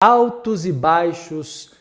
altos 0.00 0.64
e 0.64 0.70
baixos 0.70 1.72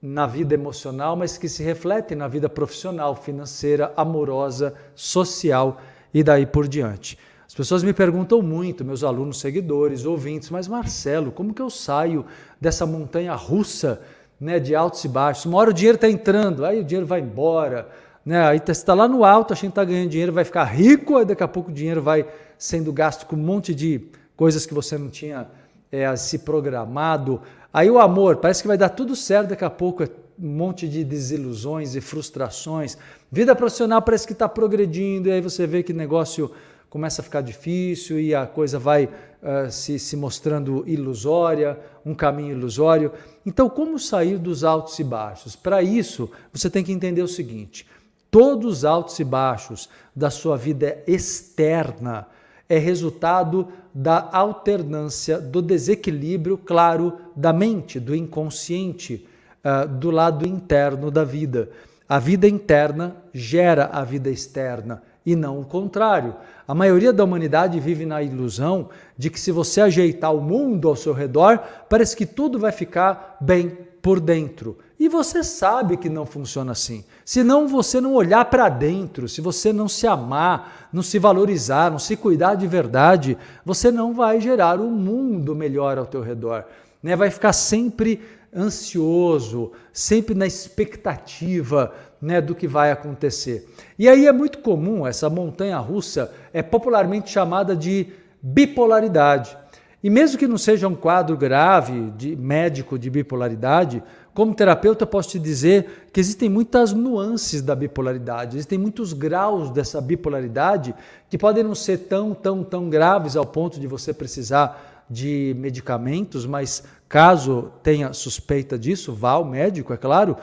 na 0.00 0.26
vida 0.26 0.52
emocional, 0.52 1.16
mas 1.16 1.38
que 1.38 1.48
se 1.48 1.62
refletem 1.62 2.16
na 2.16 2.28
vida 2.28 2.46
profissional, 2.46 3.16
financeira, 3.16 3.92
amorosa, 3.96 4.74
social 4.94 5.80
e 6.12 6.22
daí 6.22 6.44
por 6.44 6.68
diante. 6.68 7.18
As 7.46 7.54
pessoas 7.54 7.82
me 7.82 7.94
perguntam 7.94 8.42
muito, 8.42 8.84
meus 8.84 9.02
alunos, 9.02 9.40
seguidores, 9.40 10.04
ouvintes, 10.04 10.50
mas 10.50 10.68
Marcelo, 10.68 11.32
como 11.32 11.54
que 11.54 11.62
eu 11.62 11.70
saio 11.70 12.26
dessa 12.60 12.84
montanha 12.84 13.34
russa 13.34 14.02
né, 14.38 14.58
de 14.60 14.74
altos 14.74 15.02
e 15.04 15.08
baixos? 15.08 15.46
Uma 15.46 15.58
hora 15.58 15.70
o 15.70 15.74
dinheiro 15.74 15.96
está 15.96 16.10
entrando, 16.10 16.66
aí 16.66 16.80
o 16.80 16.84
dinheiro 16.84 17.06
vai 17.06 17.20
embora, 17.20 17.88
né? 18.24 18.44
aí 18.44 18.58
você 18.58 18.72
está 18.72 18.92
lá 18.92 19.08
no 19.08 19.24
alto, 19.24 19.54
achando 19.54 19.70
que 19.70 19.80
está 19.80 19.84
ganhando 19.84 20.10
dinheiro, 20.10 20.32
vai 20.32 20.44
ficar 20.44 20.64
rico, 20.64 21.16
aí 21.16 21.24
daqui 21.24 21.42
a 21.42 21.48
pouco 21.48 21.70
o 21.70 21.74
dinheiro 21.74 22.02
vai 22.02 22.26
sendo 22.58 22.92
gasto 22.92 23.24
com 23.24 23.34
um 23.36 23.38
monte 23.38 23.74
de 23.74 24.02
coisas 24.36 24.66
que 24.66 24.74
você 24.74 24.98
não 24.98 25.08
tinha 25.08 25.46
é, 25.92 26.16
se 26.16 26.38
programado. 26.38 27.40
Aí 27.72 27.90
o 27.90 27.98
amor, 27.98 28.36
parece 28.36 28.62
que 28.62 28.68
vai 28.68 28.76
dar 28.76 28.90
tudo 28.90 29.16
certo 29.16 29.50
daqui 29.50 29.64
a 29.64 29.70
pouco, 29.70 30.02
é 30.02 30.08
um 30.38 30.48
monte 30.48 30.88
de 30.88 31.02
desilusões 31.04 31.94
e 31.94 32.00
frustrações. 32.00 32.98
Vida 33.30 33.54
profissional 33.54 34.02
parece 34.02 34.26
que 34.26 34.32
está 34.32 34.48
progredindo, 34.48 35.28
e 35.28 35.32
aí 35.32 35.40
você 35.40 35.66
vê 35.66 35.82
que 35.82 35.92
negócio 35.92 36.50
começa 36.92 37.22
a 37.22 37.24
ficar 37.24 37.40
difícil 37.40 38.20
e 38.20 38.34
a 38.34 38.46
coisa 38.46 38.78
vai 38.78 39.06
uh, 39.06 39.70
se, 39.70 39.98
se 39.98 40.14
mostrando 40.14 40.84
ilusória, 40.86 41.80
um 42.04 42.14
caminho 42.14 42.52
ilusório. 42.52 43.12
Então, 43.46 43.70
como 43.70 43.98
sair 43.98 44.36
dos 44.36 44.62
altos 44.62 44.98
e 44.98 45.04
baixos? 45.04 45.56
Para 45.56 45.82
isso, 45.82 46.30
você 46.52 46.68
tem 46.68 46.84
que 46.84 46.92
entender 46.92 47.22
o 47.22 47.28
seguinte: 47.28 47.86
todos 48.30 48.78
os 48.78 48.84
altos 48.84 49.18
e 49.18 49.24
baixos 49.24 49.88
da 50.14 50.28
sua 50.28 50.58
vida 50.58 51.02
externa 51.06 52.26
é 52.68 52.78
resultado 52.78 53.68
da 53.94 54.30
alternância, 54.32 55.38
do 55.38 55.60
desequilíbrio, 55.60 56.56
claro, 56.56 57.18
da 57.36 57.52
mente, 57.52 58.00
do 58.00 58.14
inconsciente, 58.14 59.26
uh, 59.64 59.86
do 59.86 60.10
lado 60.10 60.46
interno 60.46 61.10
da 61.10 61.24
vida. 61.24 61.70
A 62.08 62.18
vida 62.18 62.48
interna 62.48 63.16
gera 63.32 63.86
a 63.86 64.04
vida 64.04 64.30
externa 64.30 65.02
e 65.24 65.36
não 65.36 65.60
o 65.60 65.64
contrário. 65.64 66.34
A 66.66 66.74
maioria 66.74 67.12
da 67.12 67.24
humanidade 67.24 67.78
vive 67.80 68.06
na 68.06 68.22
ilusão 68.22 68.88
de 69.16 69.30
que 69.30 69.38
se 69.38 69.52
você 69.52 69.80
ajeitar 69.80 70.34
o 70.34 70.40
mundo 70.40 70.88
ao 70.88 70.96
seu 70.96 71.12
redor, 71.12 71.58
parece 71.88 72.16
que 72.16 72.26
tudo 72.26 72.58
vai 72.58 72.72
ficar 72.72 73.36
bem 73.40 73.76
por 74.00 74.18
dentro. 74.18 74.78
E 74.98 75.08
você 75.08 75.42
sabe 75.42 75.96
que 75.96 76.08
não 76.08 76.24
funciona 76.24 76.72
assim. 76.72 77.04
Se 77.24 77.42
não 77.42 77.66
você 77.66 78.00
não 78.00 78.14
olhar 78.14 78.44
para 78.44 78.68
dentro, 78.68 79.28
se 79.28 79.40
você 79.40 79.72
não 79.72 79.88
se 79.88 80.06
amar, 80.06 80.88
não 80.92 81.02
se 81.02 81.18
valorizar, 81.18 81.90
não 81.90 81.98
se 81.98 82.16
cuidar 82.16 82.54
de 82.54 82.66
verdade, 82.66 83.36
você 83.64 83.90
não 83.90 84.12
vai 84.12 84.40
gerar 84.40 84.80
um 84.80 84.90
mundo 84.90 85.54
melhor 85.54 85.98
ao 85.98 86.06
teu 86.06 86.20
redor. 86.20 86.64
Né? 87.02 87.16
Vai 87.16 87.30
ficar 87.30 87.52
sempre 87.52 88.20
ansioso, 88.54 89.72
sempre 89.92 90.34
na 90.34 90.46
expectativa 90.46 91.92
né, 92.20 92.40
do 92.40 92.54
que 92.54 92.68
vai 92.68 92.92
acontecer. 92.92 93.68
E 93.98 94.08
aí 94.08 94.26
é 94.26 94.32
muito 94.32 94.58
comum, 94.58 95.06
essa 95.06 95.30
montanha 95.30 95.78
russa 95.78 96.32
é 96.52 96.62
popularmente 96.62 97.30
chamada 97.30 97.74
de 97.74 98.08
bipolaridade. 98.42 99.56
E 100.02 100.10
mesmo 100.10 100.36
que 100.36 100.48
não 100.48 100.58
seja 100.58 100.88
um 100.88 100.96
quadro 100.96 101.36
grave 101.36 102.10
de 102.16 102.34
médico 102.34 102.98
de 102.98 103.08
bipolaridade, 103.08 104.02
como 104.34 104.54
terapeuta 104.54 105.06
posso 105.06 105.30
te 105.30 105.38
dizer 105.38 106.08
que 106.12 106.18
existem 106.18 106.48
muitas 106.48 106.92
nuances 106.92 107.62
da 107.62 107.76
bipolaridade, 107.76 108.56
existem 108.56 108.78
muitos 108.78 109.12
graus 109.12 109.70
dessa 109.70 110.00
bipolaridade 110.00 110.92
que 111.30 111.38
podem 111.38 111.62
não 111.62 111.74
ser 111.74 111.98
tão, 111.98 112.34
tão, 112.34 112.64
tão 112.64 112.90
graves 112.90 113.36
ao 113.36 113.46
ponto 113.46 113.78
de 113.78 113.86
você 113.86 114.12
precisar 114.12 114.91
de 115.08 115.54
medicamentos, 115.58 116.46
mas 116.46 116.82
caso 117.08 117.72
tenha 117.82 118.12
suspeita 118.12 118.78
disso, 118.78 119.12
vá 119.12 119.32
ao 119.32 119.44
médico, 119.44 119.92
é 119.92 119.96
claro. 119.96 120.36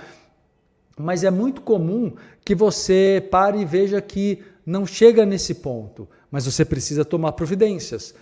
Mas 0.98 1.24
é 1.24 1.32
muito 1.32 1.62
comum 1.62 2.14
que 2.44 2.54
você 2.54 3.26
pare 3.32 3.60
e 3.60 3.66
veja 3.66 4.02
que 4.02 4.44
não 4.66 4.86
chega 4.86 5.26
nesse 5.26 5.56
ponto, 5.56 6.08
mas 6.30 6.46
você 6.46 6.64
precisa 6.64 7.04
tomar 7.04 7.32
providências 7.32 8.14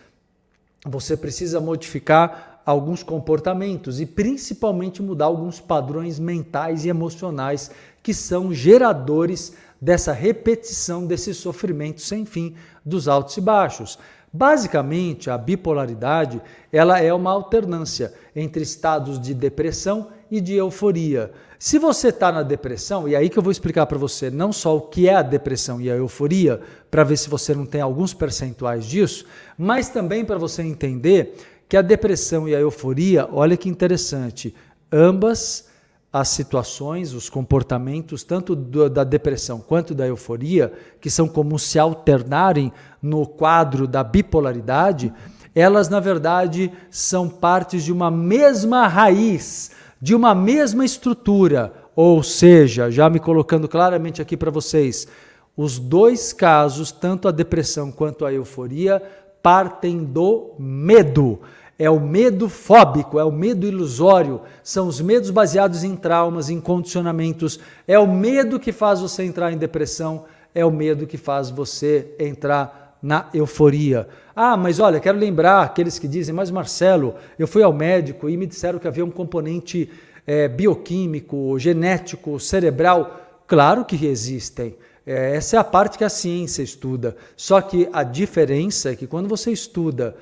você 0.86 1.18
precisa 1.18 1.60
modificar 1.60 2.62
alguns 2.66 3.02
comportamentos 3.02 4.00
e 4.00 4.06
principalmente 4.06 5.02
mudar 5.02 5.26
alguns 5.26 5.60
padrões 5.60 6.20
mentais 6.20 6.86
e 6.86 6.90
emocionais 6.90 7.72
que 8.04 8.14
são 8.14 8.54
geradores 8.54 9.54
dessa 9.80 10.12
repetição 10.12 11.06
desse 11.06 11.34
sofrimento 11.34 12.02
sem 12.02 12.26
fim 12.26 12.56
dos 12.86 13.08
altos 13.08 13.38
e 13.38 13.42
baixos. 13.42 13.98
Basicamente, 14.32 15.30
a 15.30 15.38
bipolaridade, 15.38 16.42
ela 16.72 17.00
é 17.00 17.14
uma 17.14 17.32
alternância 17.32 18.14
entre 18.36 18.62
estados 18.62 19.20
de 19.20 19.34
depressão 19.34 20.10
e 20.30 20.42
de 20.42 20.54
euforia. 20.54 21.32
Se 21.58 21.80
você 21.80 22.10
está 22.10 22.32
na 22.32 22.44
depressão, 22.44 23.08
e 23.08 23.16
é 23.16 23.18
aí 23.18 23.30
que 23.30 23.40
eu 23.40 23.44
vou 23.44 23.52
explicar 23.52 23.86
para 23.88 23.98
você 23.98 24.30
não 24.30 24.54
só 24.54 24.78
o 24.78 24.82
que 24.82 25.10
é 25.10 25.16
a 25.16 25.22
depressão 25.24 25.82
e 25.82 25.90
a 25.90 25.96
euforia, 25.96 26.62
para 26.92 27.04
ver 27.04 27.18
se 27.18 27.30
você 27.30 27.56
não 27.56 27.66
tem 27.66 27.82
alguns 27.82 28.14
percentuais 28.14 28.86
disso, 28.86 29.26
mas 29.58 29.90
também 29.90 30.24
para 30.24 30.38
você 30.38 30.62
entender 30.62 31.36
que 31.68 31.76
a 31.76 31.82
depressão 31.82 32.48
e 32.48 32.56
a 32.56 32.60
euforia, 32.60 33.28
olha 33.32 33.58
que 33.58 33.70
interessante, 33.70 34.54
ambas 34.92 35.68
as 36.12 36.30
situações, 36.30 37.14
os 37.14 37.30
comportamentos, 37.30 38.24
tanto 38.24 38.56
do, 38.56 38.90
da 38.90 39.04
depressão 39.04 39.60
quanto 39.60 39.94
da 39.94 40.08
euforia, 40.08 40.74
que 41.02 41.10
são 41.10 41.28
como 41.28 41.60
se 41.60 41.78
alternarem 41.78 42.72
no 43.02 43.26
quadro 43.28 43.88
da 43.88 44.04
bipolaridade, 44.04 45.14
elas 45.54 45.90
na 45.90 46.00
verdade 46.00 46.72
são 46.90 47.30
partes 47.30 47.84
de 47.84 47.92
uma 47.92 48.10
mesma 48.10 48.88
raiz 48.88 49.72
de 50.02 50.16
uma 50.16 50.36
mesma 50.36 50.86
estrutura, 50.86 51.74
ou 51.96 52.22
seja, 52.22 52.92
já 52.92 53.10
me 53.10 53.20
colocando 53.20 53.68
claramente 53.68 54.22
aqui 54.22 54.38
para 54.38 54.52
vocês, 54.52 55.08
os 55.56 55.80
dois 55.80 56.32
casos, 56.32 56.92
tanto 56.92 57.28
a 57.28 57.32
depressão 57.32 57.92
quanto 57.92 58.26
a 58.26 58.32
euforia, 58.32 59.02
partem 59.42 60.04
do 60.04 60.54
medo. 60.60 61.40
É 61.80 61.90
o 61.90 62.00
medo 62.00 62.50
fóbico, 62.50 63.20
é 63.20 63.24
o 63.24 63.32
medo 63.32 63.68
ilusório, 63.68 64.42
são 64.64 64.88
os 64.88 65.00
medos 65.00 65.30
baseados 65.30 65.84
em 65.84 65.96
traumas, 65.96 66.50
em 66.50 66.60
condicionamentos. 66.60 67.60
É 67.88 68.00
o 68.00 68.08
medo 68.08 68.60
que 68.60 68.72
faz 68.72 69.00
você 69.00 69.24
entrar 69.24 69.52
em 69.52 69.58
depressão, 69.58 70.26
é 70.56 70.66
o 70.66 70.72
medo 70.72 71.06
que 71.06 71.18
faz 71.18 71.52
você 71.52 72.16
entrar 72.18 72.98
na 73.02 73.30
euforia. 73.32 74.08
Ah, 74.36 74.58
mas 74.58 74.80
olha, 74.80 75.00
quero 75.00 75.20
lembrar 75.20 75.62
aqueles 75.62 76.00
que 76.00 76.08
dizem, 76.08 76.34
mas 76.34 76.50
Marcelo, 76.50 77.16
eu 77.38 77.48
fui 77.48 77.62
ao 77.62 77.74
médico 77.74 78.28
e 78.28 78.36
me 78.36 78.48
disseram 78.48 78.80
que 78.80 78.88
havia 78.88 79.06
um 79.06 79.12
componente 79.12 79.90
é, 80.26 80.48
bioquímico, 80.48 81.58
genético, 81.60 82.40
cerebral. 82.40 83.22
Claro 83.46 83.86
que 83.86 84.06
existem. 84.06 84.76
É, 85.06 85.36
essa 85.36 85.56
é 85.56 85.60
a 85.60 85.64
parte 85.64 85.98
que 85.98 86.04
a 86.04 86.10
ciência 86.10 86.64
estuda. 86.64 87.16
Só 87.36 87.62
que 87.62 87.88
a 87.94 88.04
diferença 88.04 88.92
é 88.92 88.96
que 88.96 89.08
quando 89.08 89.30
você 89.30 89.52
estuda 89.52 90.16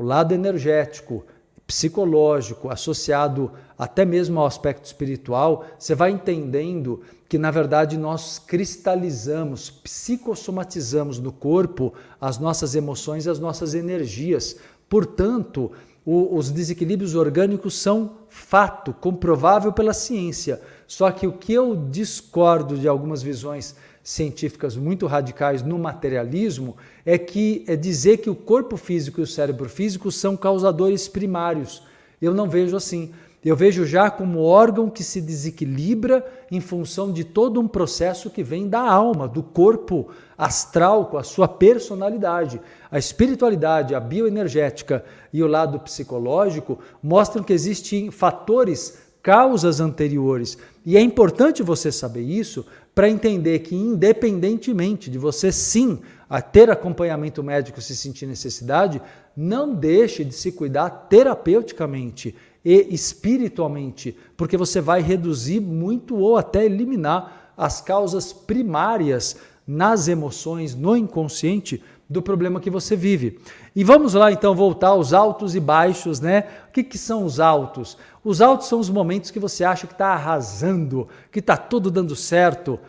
o 0.00 0.02
lado 0.02 0.32
energético, 0.32 1.26
psicológico, 1.66 2.70
associado 2.70 3.52
até 3.76 4.02
mesmo 4.02 4.40
ao 4.40 4.46
aspecto 4.46 4.86
espiritual, 4.86 5.66
você 5.78 5.94
vai 5.94 6.10
entendendo 6.10 7.02
que 7.28 7.36
na 7.36 7.50
verdade 7.50 7.98
nós 7.98 8.38
cristalizamos, 8.38 9.68
psicossomatizamos 9.68 11.18
no 11.18 11.30
corpo 11.30 11.92
as 12.18 12.38
nossas 12.38 12.74
emoções 12.74 13.26
e 13.26 13.30
as 13.30 13.38
nossas 13.38 13.74
energias. 13.74 14.56
Portanto, 14.88 15.70
o, 16.02 16.34
os 16.34 16.50
desequilíbrios 16.50 17.14
orgânicos 17.14 17.78
são 17.78 18.12
fato, 18.30 18.94
comprovável 18.94 19.70
pela 19.70 19.92
ciência. 19.92 20.62
Só 20.86 21.10
que 21.10 21.26
o 21.26 21.32
que 21.34 21.52
eu 21.52 21.76
discordo 21.76 22.78
de 22.78 22.88
algumas 22.88 23.22
visões 23.22 23.76
científicas 24.02 24.76
muito 24.76 25.06
radicais 25.06 25.62
no 25.62 25.78
materialismo 25.78 26.76
é 27.04 27.18
que 27.18 27.64
é 27.66 27.76
dizer 27.76 28.18
que 28.18 28.30
o 28.30 28.34
corpo 28.34 28.76
físico 28.76 29.20
e 29.20 29.24
o 29.24 29.26
cérebro 29.26 29.68
físico 29.68 30.10
são 30.10 30.36
causadores 30.36 31.08
primários. 31.08 31.82
Eu 32.20 32.34
não 32.34 32.48
vejo 32.48 32.76
assim. 32.76 33.12
Eu 33.42 33.56
vejo 33.56 33.86
já 33.86 34.10
como 34.10 34.42
órgão 34.42 34.90
que 34.90 35.02
se 35.02 35.18
desequilibra 35.18 36.26
em 36.50 36.60
função 36.60 37.10
de 37.10 37.24
todo 37.24 37.58
um 37.58 37.66
processo 37.66 38.28
que 38.28 38.42
vem 38.42 38.68
da 38.68 38.80
alma, 38.80 39.26
do 39.26 39.42
corpo 39.42 40.08
astral, 40.36 41.06
com 41.06 41.16
a 41.16 41.22
sua 41.22 41.48
personalidade. 41.48 42.60
A 42.90 42.98
espiritualidade, 42.98 43.94
a 43.94 44.00
bioenergética 44.00 45.02
e 45.32 45.42
o 45.42 45.46
lado 45.46 45.80
psicológico 45.80 46.78
mostram 47.02 47.42
que 47.42 47.54
existem 47.54 48.10
fatores, 48.10 48.98
causas 49.22 49.80
anteriores. 49.80 50.58
E 50.84 50.96
é 50.96 51.00
importante 51.00 51.62
você 51.62 51.90
saber 51.90 52.22
isso 52.22 52.66
para 52.94 53.08
entender 53.08 53.60
que, 53.60 53.74
independentemente 53.74 55.10
de 55.10 55.18
você 55.18 55.52
sim 55.52 56.00
a 56.28 56.40
ter 56.40 56.70
acompanhamento 56.70 57.42
médico 57.42 57.80
se 57.80 57.96
sentir 57.96 58.26
necessidade, 58.26 59.00
não 59.36 59.74
deixe 59.74 60.24
de 60.24 60.34
se 60.34 60.52
cuidar 60.52 60.90
terapeuticamente 61.08 62.34
e 62.64 62.94
espiritualmente, 62.94 64.16
porque 64.36 64.56
você 64.56 64.80
vai 64.80 65.00
reduzir 65.00 65.60
muito 65.60 66.16
ou 66.16 66.36
até 66.36 66.64
eliminar 66.64 67.52
as 67.56 67.80
causas 67.80 68.32
primárias 68.32 69.36
nas 69.66 70.08
emoções, 70.08 70.74
no 70.74 70.96
inconsciente 70.96 71.82
do 72.10 72.20
problema 72.20 72.58
que 72.58 72.68
você 72.68 72.96
vive. 72.96 73.38
E 73.74 73.84
vamos 73.84 74.14
lá 74.14 74.32
então 74.32 74.52
voltar 74.52 74.88
aos 74.88 75.12
altos 75.12 75.54
e 75.54 75.60
baixos, 75.60 76.18
né? 76.18 76.44
O 76.68 76.72
que, 76.72 76.82
que 76.82 76.98
são 76.98 77.24
os 77.24 77.38
altos? 77.38 77.96
Os 78.24 78.40
altos 78.40 78.66
são 78.66 78.80
os 78.80 78.90
momentos 78.90 79.30
que 79.30 79.38
você 79.38 79.62
acha 79.62 79.86
que 79.86 79.92
está 79.92 80.08
arrasando, 80.08 81.06
que 81.30 81.38
está 81.38 81.56
tudo 81.56 81.88
dando 81.88 82.16
certo. 82.16 82.80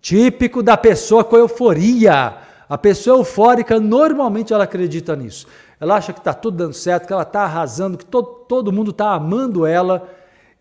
Típico 0.00 0.62
da 0.62 0.78
pessoa 0.78 1.22
com 1.22 1.36
euforia. 1.36 2.38
A 2.66 2.78
pessoa 2.78 3.18
eufórica, 3.18 3.78
normalmente 3.78 4.54
ela 4.54 4.64
acredita 4.64 5.14
nisso. 5.14 5.46
Ela 5.78 5.96
acha 5.96 6.14
que 6.14 6.20
está 6.20 6.32
tudo 6.32 6.56
dando 6.56 6.72
certo, 6.72 7.06
que 7.06 7.12
ela 7.12 7.22
está 7.22 7.42
arrasando, 7.42 7.98
que 7.98 8.04
todo, 8.06 8.26
todo 8.48 8.72
mundo 8.72 8.92
está 8.92 9.12
amando 9.12 9.66
ela. 9.66 10.08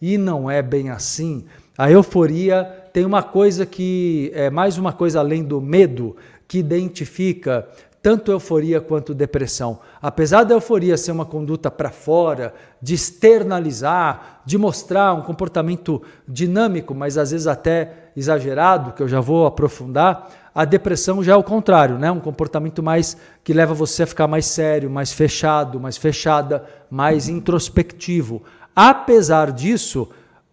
E 0.01 0.17
não 0.17 0.51
é 0.51 0.61
bem 0.61 0.89
assim. 0.89 1.45
A 1.77 1.89
euforia 1.89 2.65
tem 2.91 3.05
uma 3.05 3.23
coisa 3.23 3.65
que 3.65 4.29
é 4.35 4.49
mais 4.49 4.77
uma 4.77 4.91
coisa 4.91 5.19
além 5.19 5.41
do 5.41 5.61
medo, 5.61 6.17
que 6.49 6.57
identifica 6.57 7.65
tanto 8.01 8.31
euforia 8.31 8.79
quanto 8.79 9.13
depressão. 9.13 9.79
Apesar 10.01 10.43
da 10.43 10.55
euforia 10.55 10.97
ser 10.97 11.11
uma 11.11 11.25
conduta 11.25 11.69
para 11.69 11.89
fora, 11.89 12.53
de 12.81 12.93
externalizar, 12.93 14.41
de 14.45 14.57
mostrar 14.57 15.13
um 15.13 15.21
comportamento 15.21 16.01
dinâmico, 16.27 16.95
mas 16.95 17.17
às 17.17 17.31
vezes 17.31 17.47
até 17.47 18.11
exagerado, 18.15 18.93
que 18.93 19.03
eu 19.03 19.07
já 19.07 19.19
vou 19.19 19.45
aprofundar, 19.45 20.29
a 20.55 20.65
depressão 20.65 21.23
já 21.23 21.33
é 21.33 21.35
o 21.35 21.43
contrário, 21.43 21.97
né? 21.97 22.11
Um 22.11 22.19
comportamento 22.19 22.81
mais 22.81 23.17
que 23.43 23.53
leva 23.53 23.73
você 23.73 24.03
a 24.03 24.07
ficar 24.07 24.27
mais 24.27 24.45
sério, 24.45 24.89
mais 24.89 25.11
fechado, 25.13 25.79
mais 25.79 25.97
fechada, 25.97 26.65
mais 26.89 27.29
introspectivo. 27.29 28.41
Apesar 28.75 29.51
disso, 29.51 30.09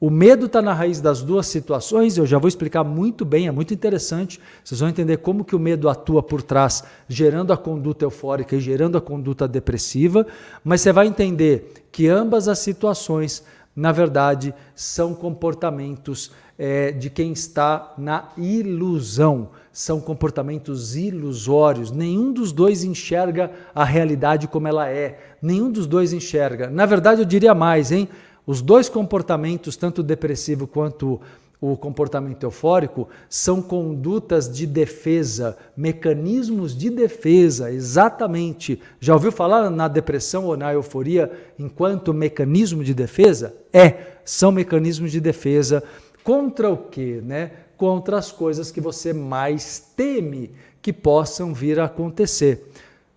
o 0.07 0.11
medo 0.11 0.47
está 0.47 0.63
na 0.63 0.73
raiz 0.73 1.01
das 1.01 1.21
duas 1.21 1.49
situações, 1.49 2.17
eu 2.17 2.25
já 2.25 2.39
vou 2.39 2.47
explicar 2.47 2.85
muito 2.85 3.25
bem, 3.25 3.49
é 3.49 3.51
muito 3.51 3.75
interessante. 3.75 4.39
Vocês 4.63 4.79
vão 4.79 4.89
entender 4.89 5.17
como 5.17 5.45
que 5.45 5.57
o 5.57 5.59
medo 5.59 5.89
atua 5.89 6.23
por 6.23 6.43
trás, 6.43 6.85
gerando 7.09 7.53
a 7.53 7.57
conduta 7.57 8.05
eufórica 8.05 8.55
e 8.55 8.61
gerando 8.61 8.97
a 8.97 9.01
conduta 9.01 9.49
depressiva, 9.49 10.25
mas 10.63 10.81
você 10.81 10.93
vai 10.93 11.09
entender 11.09 11.89
que 11.91 12.07
ambas 12.07 12.47
as 12.47 12.61
situações, 12.61 13.43
na 13.75 13.91
verdade, 13.91 14.55
são 14.77 15.13
comportamentos 15.13 16.31
é, 16.57 16.93
de 16.93 17.11
quem 17.11 17.33
está 17.33 17.93
na 17.99 18.29
ilusão, 18.39 19.49
são 19.73 20.01
comportamentos 20.01 20.95
ilusórios. 20.95 21.91
Nenhum 21.91 22.33
dos 22.33 22.53
dois 22.53 22.85
enxerga 22.85 23.51
a 23.75 23.83
realidade 23.83 24.47
como 24.47 24.69
ela 24.69 24.89
é, 24.89 25.19
nenhum 25.43 25.69
dos 25.69 25.85
dois 25.85 26.13
enxerga. 26.13 26.71
Na 26.71 26.87
verdade, 26.87 27.23
eu 27.23 27.27
diria 27.27 27.57
mais, 27.57 27.91
hein? 27.91 28.09
Os 28.47 28.63
dois 28.63 28.89
comportamentos, 28.89 29.77
tanto 29.77 29.99
o 29.99 30.05
depressivo 30.05 30.67
quanto 30.67 31.21
o 31.61 31.77
comportamento 31.77 32.45
eufórico, 32.45 33.09
são 33.29 33.61
condutas 33.61 34.49
de 34.49 34.67
defesa, 34.67 35.57
mecanismos 35.77 36.77
de 36.77 36.91
defesa, 36.91 37.73
exatamente. 37.73 38.81
Já 39.01 39.15
ouviu 39.15 39.33
falar 39.33 39.69
na 39.71 39.89
depressão 39.89 40.45
ou 40.45 40.57
na 40.57 40.73
euforia 40.73 41.33
enquanto 41.59 42.15
mecanismo 42.15 42.85
de 42.85 42.95
defesa? 42.95 43.55
É, 43.73 44.19
são 44.25 44.53
mecanismos 44.53 45.11
de 45.11 45.21
defesa 45.21 45.83
contra 46.23 46.71
o 46.71 46.77
quê, 46.77 47.21
né? 47.25 47.53
Contra 47.77 48.19
as 48.19 48.31
coisas 48.31 48.71
que 48.71 48.81
você 48.81 49.13
mais 49.13 49.81
teme 49.97 50.53
que 50.81 50.93
possam 50.93 51.53
vir 51.53 51.81
a 51.81 51.87
acontecer. 51.87 52.71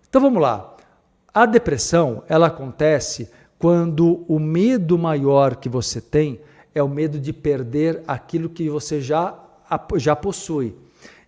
Então 0.08 0.20
vamos 0.20 0.42
lá. 0.42 0.76
A 1.32 1.46
depressão, 1.46 2.24
ela 2.28 2.48
acontece 2.48 3.30
quando 3.60 4.24
o 4.26 4.38
medo 4.38 4.96
maior 4.98 5.54
que 5.56 5.68
você 5.68 6.00
tem 6.00 6.40
é 6.74 6.82
o 6.82 6.88
medo 6.88 7.20
de 7.20 7.30
perder 7.30 8.02
aquilo 8.08 8.48
que 8.48 8.70
você 8.70 9.02
já, 9.02 9.38
já 9.96 10.16
possui. 10.16 10.74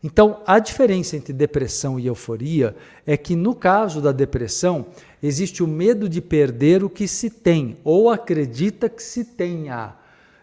Então, 0.02 0.40
a 0.46 0.58
diferença 0.58 1.14
entre 1.14 1.32
depressão 1.32 2.00
e 2.00 2.06
euforia 2.06 2.74
é 3.06 3.18
que, 3.18 3.36
no 3.36 3.54
caso 3.54 4.00
da 4.00 4.12
depressão, 4.12 4.86
existe 5.22 5.62
o 5.62 5.66
medo 5.66 6.08
de 6.08 6.22
perder 6.22 6.82
o 6.82 6.88
que 6.88 7.06
se 7.06 7.28
tem 7.28 7.76
ou 7.84 8.10
acredita 8.10 8.88
que 8.88 9.02
se 9.02 9.24
tenha. 9.24 9.94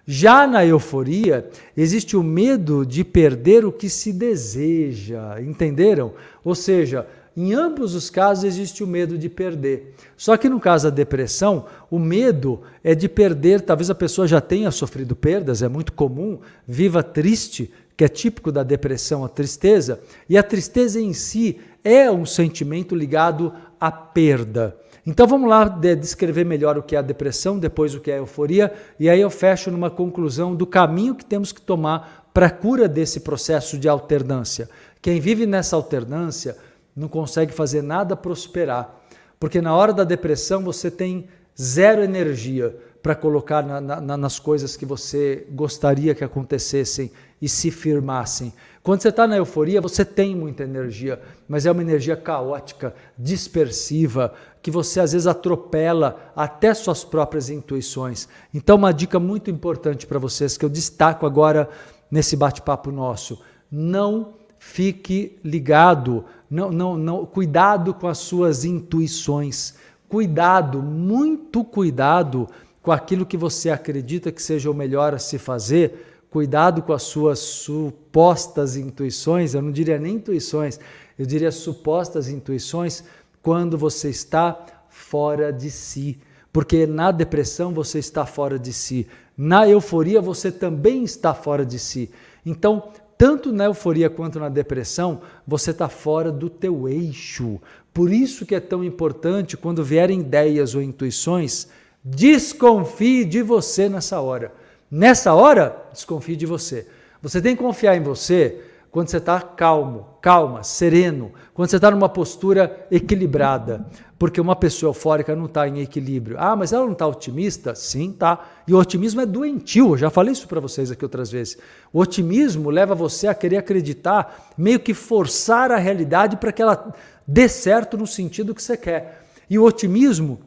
Já 0.05 0.45
na 0.45 0.63
euforia, 0.63 1.49
existe 1.75 2.15
o 2.15 2.21
medo 2.21 2.85
de 2.85 3.03
perder 3.03 3.65
o 3.65 3.71
que 3.71 3.89
se 3.89 4.13
deseja. 4.13 5.41
Entenderam? 5.41 6.13
Ou 6.43 6.53
seja, 6.53 7.05
em 7.41 7.53
ambos 7.53 7.95
os 7.95 8.09
casos 8.09 8.43
existe 8.43 8.83
o 8.83 8.87
medo 8.87 9.17
de 9.17 9.29
perder. 9.29 9.95
Só 10.17 10.35
que 10.35 10.49
no 10.49 10.59
caso 10.59 10.89
da 10.89 10.95
depressão, 10.95 11.67
o 11.89 11.97
medo 11.97 12.59
é 12.83 12.93
de 12.93 13.07
perder, 13.07 13.61
talvez 13.61 13.89
a 13.89 13.95
pessoa 13.95 14.27
já 14.27 14.41
tenha 14.41 14.69
sofrido 14.71 15.15
perdas, 15.15 15.61
é 15.61 15.69
muito 15.69 15.93
comum, 15.93 16.39
viva 16.67 17.01
triste, 17.01 17.71
que 17.95 18.03
é 18.03 18.09
típico 18.09 18.51
da 18.51 18.61
depressão, 18.61 19.23
a 19.23 19.29
tristeza, 19.29 20.01
e 20.27 20.37
a 20.37 20.43
tristeza 20.43 20.99
em 20.99 21.13
si 21.13 21.61
é 21.81 22.11
um 22.11 22.25
sentimento 22.25 22.93
ligado 22.93 23.53
à 23.79 23.89
perda. 23.89 24.75
Então 25.05 25.25
vamos 25.25 25.49
lá 25.49 25.63
descrever 25.65 26.43
melhor 26.43 26.77
o 26.77 26.83
que 26.83 26.93
é 26.93 26.99
a 26.99 27.01
depressão, 27.01 27.57
depois 27.57 27.95
o 27.95 28.01
que 28.01 28.11
é 28.11 28.15
a 28.15 28.17
euforia, 28.17 28.73
e 28.99 29.09
aí 29.09 29.21
eu 29.21 29.29
fecho 29.29 29.71
numa 29.71 29.89
conclusão 29.89 30.53
do 30.53 30.67
caminho 30.67 31.15
que 31.15 31.23
temos 31.23 31.53
que 31.53 31.61
tomar 31.61 32.29
para 32.33 32.47
a 32.47 32.51
cura 32.51 32.85
desse 32.85 33.21
processo 33.21 33.77
de 33.77 33.87
alternância. 33.87 34.69
Quem 35.01 35.21
vive 35.21 35.45
nessa 35.45 35.77
alternância 35.77 36.57
não 36.99 37.07
consegue 37.07 37.53
fazer 37.53 37.81
nada 37.81 38.15
prosperar. 38.15 38.95
Porque 39.39 39.61
na 39.61 39.73
hora 39.73 39.93
da 39.93 40.03
depressão 40.03 40.63
você 40.63 40.91
tem 40.91 41.27
zero 41.59 42.03
energia 42.03 42.75
para 43.01 43.15
colocar 43.15 43.63
na, 43.63 43.79
na, 43.79 44.17
nas 44.17 44.37
coisas 44.37 44.75
que 44.75 44.85
você 44.85 45.47
gostaria 45.51 46.13
que 46.13 46.23
acontecessem 46.23 47.09
e 47.41 47.47
se 47.47 47.71
firmassem. 47.71 48.53
Quando 48.83 49.01
você 49.01 49.09
está 49.09 49.25
na 49.25 49.37
euforia, 49.37 49.79
você 49.79 50.03
tem 50.03 50.35
muita 50.35 50.63
energia, 50.63 51.21
mas 51.47 51.65
é 51.65 51.71
uma 51.71 51.81
energia 51.81 52.17
caótica, 52.17 52.93
dispersiva, 53.17 54.33
que 54.61 54.69
você 54.69 54.99
às 54.99 55.13
vezes 55.13 55.27
atropela 55.27 56.31
até 56.35 56.73
suas 56.73 57.05
próprias 57.05 57.49
intuições. 57.49 58.27
Então, 58.53 58.75
uma 58.75 58.91
dica 58.91 59.19
muito 59.19 59.49
importante 59.49 60.05
para 60.05 60.19
vocês 60.19 60.57
que 60.57 60.65
eu 60.65 60.69
destaco 60.69 61.25
agora 61.25 61.69
nesse 62.11 62.35
bate-papo 62.35 62.91
nosso: 62.91 63.41
não 63.71 64.33
fique 64.59 65.39
ligado, 65.43 66.25
não, 66.51 66.69
não, 66.69 66.97
não, 66.97 67.25
cuidado 67.25 67.93
com 67.93 68.07
as 68.07 68.17
suas 68.17 68.65
intuições, 68.65 69.75
cuidado, 70.07 70.81
muito 70.81 71.63
cuidado 71.63 72.47
com 72.81 72.91
aquilo 72.91 73.25
que 73.25 73.37
você 73.37 73.69
acredita 73.69 74.31
que 74.31 74.41
seja 74.41 74.69
o 74.69 74.73
melhor 74.73 75.13
a 75.13 75.19
se 75.19 75.37
fazer, 75.37 76.23
cuidado 76.29 76.81
com 76.81 76.93
as 76.93 77.03
suas 77.03 77.39
supostas 77.39 78.75
intuições, 78.75 79.53
eu 79.53 79.61
não 79.61 79.71
diria 79.71 79.97
nem 79.97 80.15
intuições, 80.15 80.79
eu 81.17 81.25
diria 81.25 81.51
supostas 81.51 82.29
intuições, 82.29 83.03
quando 83.41 83.77
você 83.77 84.09
está 84.09 84.65
fora 84.89 85.51
de 85.51 85.71
si. 85.71 86.19
Porque 86.51 86.85
na 86.85 87.11
depressão 87.11 87.73
você 87.73 87.99
está 87.99 88.25
fora 88.25 88.57
de 88.57 88.73
si, 88.73 89.07
na 89.37 89.67
euforia 89.67 90.19
você 90.19 90.51
também 90.51 91.03
está 91.03 91.33
fora 91.33 91.65
de 91.65 91.77
si. 91.77 92.11
Então, 92.45 92.91
tanto 93.19 93.51
na 93.51 93.65
euforia 93.65 94.09
quanto 94.09 94.39
na 94.39 94.47
depressão, 94.47 95.19
você 95.45 95.71
está 95.71 95.89
fora 95.89 96.31
do 96.31 96.49
teu 96.49 96.87
eixo. 96.87 97.59
Por 97.93 98.13
isso 98.13 98.45
que 98.45 98.55
é 98.55 98.61
tão 98.61 98.81
importante 98.81 99.57
quando 99.57 99.83
vierem 99.83 100.21
ideias 100.21 100.73
ou 100.73 100.81
intuições, 100.81 101.67
desconfie 102.01 103.25
de 103.25 103.41
você 103.41 103.89
nessa 103.89 104.21
hora. 104.21 104.53
Nessa 104.89 105.33
hora, 105.33 105.85
desconfie 105.91 106.37
de 106.37 106.45
você. 106.45 106.87
Você 107.21 107.41
tem 107.41 107.57
que 107.57 107.61
confiar 107.61 107.97
em 107.97 108.01
você 108.01 108.61
quando 108.91 109.09
você 109.09 109.17
está 109.17 109.39
calmo, 109.39 110.07
calma, 110.19 110.63
sereno, 110.63 111.31
quando 111.53 111.69
você 111.69 111.75
está 111.75 111.91
numa 111.91 112.09
postura 112.09 112.87
equilibrada. 112.89 113.85
Porque 114.17 114.41
uma 114.41 114.55
pessoa 114.55 114.89
eufórica 114.89 115.35
não 115.35 115.45
está 115.45 115.67
em 115.67 115.79
equilíbrio. 115.79 116.35
Ah, 116.39 116.55
mas 116.55 116.73
ela 116.73 116.85
não 116.85 116.93
está 116.93 117.07
otimista? 117.07 117.75
Sim, 117.75 118.11
tá. 118.11 118.45
E 118.67 118.73
o 118.73 118.77
otimismo 118.77 119.21
é 119.21 119.25
doentio, 119.25 119.93
eu 119.93 119.97
já 119.97 120.09
falei 120.09 120.33
isso 120.33 120.47
para 120.47 120.59
vocês 120.59 120.91
aqui 120.91 121.05
outras 121.05 121.31
vezes. 121.31 121.57
O 121.93 121.99
otimismo 121.99 122.69
leva 122.69 122.95
você 122.95 123.27
a 123.27 123.35
querer 123.35 123.57
acreditar, 123.57 124.51
meio 124.57 124.79
que 124.79 124.93
forçar 124.93 125.71
a 125.71 125.77
realidade 125.77 126.37
para 126.37 126.51
que 126.51 126.61
ela 126.61 126.93
dê 127.27 127.47
certo 127.47 127.97
no 127.97 128.07
sentido 128.07 128.55
que 128.55 128.61
você 128.61 128.75
quer. 128.75 129.25
E 129.49 129.57
o 129.57 129.63
otimismo 129.63 130.41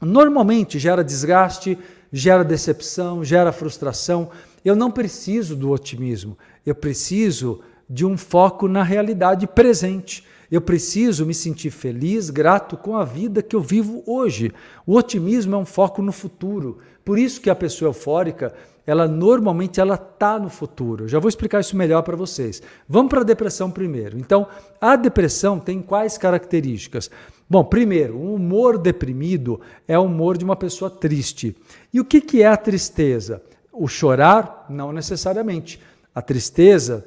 normalmente 0.00 0.78
gera 0.78 1.04
desgaste, 1.04 1.78
gera 2.12 2.44
decepção, 2.44 3.24
gera 3.24 3.52
frustração. 3.52 4.30
Eu 4.64 4.76
não 4.76 4.90
preciso 4.90 5.56
do 5.56 5.70
otimismo, 5.70 6.38
eu 6.64 6.74
preciso 6.74 7.60
de 7.92 8.06
um 8.06 8.16
foco 8.16 8.66
na 8.66 8.82
realidade 8.82 9.46
presente. 9.46 10.24
Eu 10.50 10.62
preciso 10.62 11.26
me 11.26 11.34
sentir 11.34 11.70
feliz, 11.70 12.30
grato 12.30 12.74
com 12.74 12.96
a 12.96 13.04
vida 13.04 13.42
que 13.42 13.54
eu 13.54 13.60
vivo 13.60 14.02
hoje. 14.06 14.50
O 14.86 14.96
otimismo 14.96 15.54
é 15.54 15.58
um 15.58 15.66
foco 15.66 16.00
no 16.00 16.10
futuro. 16.10 16.78
Por 17.04 17.18
isso 17.18 17.38
que 17.38 17.50
a 17.50 17.54
pessoa 17.54 17.90
eufórica, 17.90 18.54
ela 18.86 19.06
normalmente 19.06 19.78
ela 19.78 19.98
tá 19.98 20.38
no 20.38 20.48
futuro. 20.48 21.04
Eu 21.04 21.08
já 21.08 21.18
vou 21.18 21.28
explicar 21.28 21.60
isso 21.60 21.76
melhor 21.76 22.02
para 22.02 22.16
vocês. 22.16 22.62
Vamos 22.88 23.10
para 23.10 23.20
a 23.20 23.24
depressão 23.24 23.70
primeiro. 23.70 24.18
Então, 24.18 24.46
a 24.80 24.96
depressão 24.96 25.60
tem 25.60 25.82
quais 25.82 26.16
características? 26.16 27.10
Bom, 27.48 27.62
primeiro, 27.62 28.16
o 28.16 28.34
humor 28.34 28.78
deprimido 28.78 29.60
é 29.86 29.98
o 29.98 30.04
humor 30.04 30.38
de 30.38 30.44
uma 30.46 30.56
pessoa 30.56 30.90
triste. 30.90 31.54
E 31.92 32.00
o 32.00 32.04
que, 32.06 32.22
que 32.22 32.42
é 32.42 32.46
a 32.46 32.56
tristeza? 32.56 33.42
O 33.70 33.86
chorar? 33.86 34.64
Não 34.70 34.92
necessariamente. 34.92 35.78
A 36.14 36.22
tristeza 36.22 37.06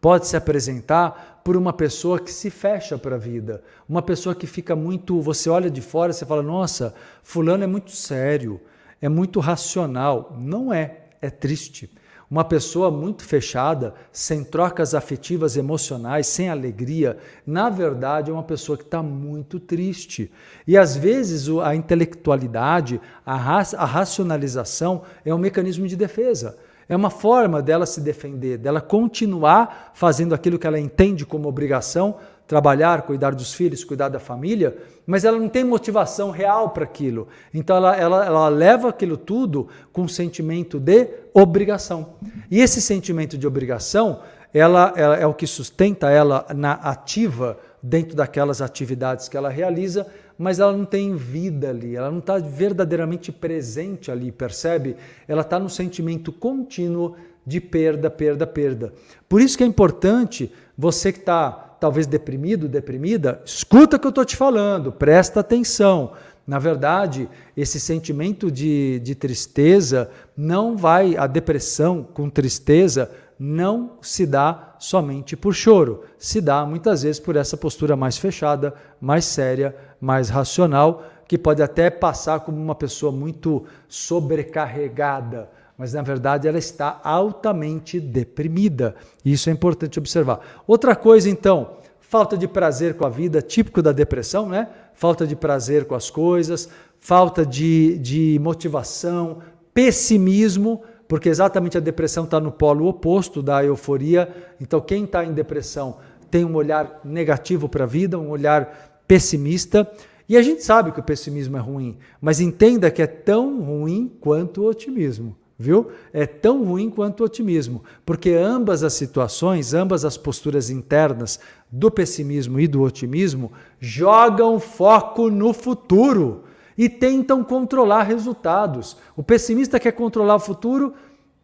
pode 0.00 0.26
se 0.26 0.36
apresentar 0.36 1.40
por 1.44 1.56
uma 1.56 1.72
pessoa 1.72 2.20
que 2.20 2.32
se 2.32 2.50
fecha 2.50 2.98
para 2.98 3.16
a 3.16 3.18
vida, 3.18 3.62
uma 3.88 4.02
pessoa 4.02 4.34
que 4.34 4.46
fica 4.46 4.76
muito. 4.76 5.20
Você 5.20 5.48
olha 5.48 5.70
de 5.70 5.80
fora 5.80 6.10
e 6.10 6.14
você 6.14 6.26
fala, 6.26 6.42
nossa, 6.42 6.94
Fulano 7.22 7.64
é 7.64 7.66
muito 7.66 7.90
sério, 7.92 8.60
é 9.00 9.08
muito 9.08 9.40
racional. 9.40 10.36
Não 10.38 10.72
é, 10.72 11.04
é 11.20 11.30
triste. 11.30 11.90
Uma 12.30 12.44
pessoa 12.44 12.90
muito 12.90 13.24
fechada, 13.24 13.94
sem 14.12 14.44
trocas 14.44 14.94
afetivas 14.94 15.56
emocionais, 15.56 16.26
sem 16.26 16.50
alegria, 16.50 17.16
na 17.46 17.70
verdade 17.70 18.30
é 18.30 18.34
uma 18.34 18.42
pessoa 18.42 18.76
que 18.76 18.84
está 18.84 19.02
muito 19.02 19.58
triste. 19.58 20.30
E 20.66 20.76
às 20.76 20.94
vezes 20.94 21.48
a 21.64 21.74
intelectualidade, 21.74 23.00
a, 23.24 23.34
a 23.34 23.84
racionalização 23.86 25.04
é 25.24 25.34
um 25.34 25.38
mecanismo 25.38 25.88
de 25.88 25.96
defesa. 25.96 26.58
É 26.88 26.96
uma 26.96 27.10
forma 27.10 27.60
dela 27.60 27.84
se 27.84 28.00
defender, 28.00 28.56
dela 28.56 28.80
continuar 28.80 29.92
fazendo 29.92 30.34
aquilo 30.34 30.58
que 30.58 30.66
ela 30.66 30.80
entende 30.80 31.26
como 31.26 31.48
obrigação, 31.48 32.16
trabalhar, 32.46 33.02
cuidar 33.02 33.34
dos 33.34 33.52
filhos, 33.52 33.84
cuidar 33.84 34.08
da 34.08 34.18
família, 34.18 34.74
mas 35.06 35.24
ela 35.24 35.38
não 35.38 35.50
tem 35.50 35.62
motivação 35.64 36.30
real 36.30 36.70
para 36.70 36.84
aquilo. 36.84 37.28
Então 37.52 37.76
ela, 37.76 37.94
ela, 37.94 38.24
ela 38.24 38.48
leva 38.48 38.88
aquilo 38.88 39.18
tudo 39.18 39.68
com 39.92 40.02
um 40.02 40.08
sentimento 40.08 40.80
de 40.80 41.08
obrigação. 41.34 42.14
E 42.50 42.60
esse 42.60 42.80
sentimento 42.80 43.36
de 43.36 43.46
obrigação, 43.46 44.20
ela, 44.54 44.94
ela 44.96 45.16
é 45.16 45.26
o 45.26 45.34
que 45.34 45.46
sustenta 45.46 46.10
ela 46.10 46.46
na 46.56 46.72
ativa 46.72 47.58
dentro 47.82 48.16
daquelas 48.16 48.62
atividades 48.62 49.28
que 49.28 49.36
ela 49.36 49.50
realiza, 49.50 50.06
mas 50.38 50.60
ela 50.60 50.72
não 50.72 50.84
tem 50.84 51.16
vida 51.16 51.70
ali, 51.70 51.96
ela 51.96 52.10
não 52.10 52.20
está 52.20 52.38
verdadeiramente 52.38 53.32
presente 53.32 54.10
ali, 54.10 54.30
percebe? 54.30 54.96
Ela 55.26 55.42
está 55.42 55.58
no 55.58 55.68
sentimento 55.68 56.30
contínuo 56.30 57.16
de 57.44 57.60
perda, 57.60 58.08
perda, 58.08 58.46
perda. 58.46 58.92
Por 59.28 59.40
isso 59.40 59.58
que 59.58 59.64
é 59.64 59.66
importante 59.66 60.52
você 60.76 61.12
que 61.12 61.18
está 61.18 61.50
talvez 61.80 62.06
deprimido, 62.06 62.68
deprimida, 62.68 63.42
escuta 63.44 63.96
o 63.96 64.00
que 64.00 64.06
eu 64.06 64.10
estou 64.10 64.24
te 64.24 64.36
falando, 64.36 64.92
presta 64.92 65.40
atenção. 65.40 66.12
Na 66.46 66.58
verdade, 66.58 67.28
esse 67.56 67.78
sentimento 67.78 68.50
de, 68.50 69.00
de 69.00 69.14
tristeza 69.14 70.10
não 70.36 70.76
vai, 70.76 71.16
a 71.16 71.26
depressão 71.26 72.02
com 72.02 72.30
tristeza 72.30 73.10
não 73.38 73.98
se 74.02 74.26
dá 74.26 74.74
somente 74.78 75.36
por 75.36 75.54
choro, 75.54 76.04
se 76.18 76.40
dá 76.40 76.64
muitas 76.64 77.02
vezes 77.02 77.20
por 77.20 77.36
essa 77.36 77.56
postura 77.56 77.94
mais 77.94 78.18
fechada, 78.18 78.74
mais 79.00 79.24
séria, 79.24 79.74
mais 80.00 80.28
racional, 80.28 81.04
que 81.26 81.36
pode 81.36 81.62
até 81.62 81.90
passar 81.90 82.40
como 82.40 82.56
uma 82.56 82.74
pessoa 82.74 83.12
muito 83.12 83.64
sobrecarregada, 83.88 85.50
mas 85.76 85.92
na 85.92 86.02
verdade 86.02 86.48
ela 86.48 86.58
está 86.58 87.00
altamente 87.04 88.00
deprimida. 88.00 88.94
Isso 89.24 89.50
é 89.50 89.52
importante 89.52 89.98
observar. 89.98 90.40
Outra 90.66 90.96
coisa, 90.96 91.28
então, 91.28 91.76
falta 92.00 92.36
de 92.36 92.48
prazer 92.48 92.94
com 92.94 93.04
a 93.04 93.10
vida, 93.10 93.42
típico 93.42 93.82
da 93.82 93.92
depressão, 93.92 94.48
né? 94.48 94.68
Falta 94.94 95.26
de 95.26 95.36
prazer 95.36 95.84
com 95.84 95.94
as 95.94 96.10
coisas, 96.10 96.68
falta 96.98 97.44
de, 97.44 97.98
de 97.98 98.38
motivação, 98.40 99.38
pessimismo, 99.72 100.82
porque 101.06 101.28
exatamente 101.28 101.76
a 101.76 101.80
depressão 101.80 102.24
está 102.24 102.40
no 102.40 102.50
polo 102.50 102.86
oposto 102.86 103.42
da 103.42 103.62
euforia. 103.62 104.28
Então, 104.60 104.80
quem 104.80 105.04
está 105.04 105.24
em 105.24 105.32
depressão 105.32 105.98
tem 106.30 106.44
um 106.44 106.54
olhar 106.54 107.00
negativo 107.04 107.68
para 107.68 107.84
a 107.84 107.86
vida, 107.86 108.18
um 108.18 108.30
olhar 108.30 108.97
pessimista. 109.08 109.90
E 110.28 110.36
a 110.36 110.42
gente 110.42 110.62
sabe 110.62 110.92
que 110.92 111.00
o 111.00 111.02
pessimismo 111.02 111.56
é 111.56 111.60
ruim, 111.60 111.96
mas 112.20 112.38
entenda 112.38 112.90
que 112.90 113.02
é 113.02 113.06
tão 113.06 113.60
ruim 113.60 114.12
quanto 114.20 114.62
o 114.62 114.66
otimismo 114.66 115.34
viu? 115.58 115.90
É 116.12 116.24
tão 116.24 116.62
ruim 116.62 116.88
quanto 116.88 117.20
o 117.20 117.24
otimismo, 117.24 117.82
porque 118.06 118.30
ambas 118.30 118.84
as 118.84 118.92
situações, 118.92 119.74
ambas 119.74 120.04
as 120.04 120.16
posturas 120.16 120.70
internas 120.70 121.40
do 121.70 121.90
pessimismo 121.90 122.60
e 122.60 122.68
do 122.68 122.82
otimismo 122.82 123.50
jogam 123.80 124.60
foco 124.60 125.28
no 125.28 125.52
futuro 125.52 126.44
e 126.76 126.88
tentam 126.88 127.42
controlar 127.42 128.04
resultados. 128.04 128.96
O 129.16 129.22
pessimista 129.22 129.80
quer 129.80 129.92
controlar 129.92 130.36
o 130.36 130.40
futuro, 130.40 130.94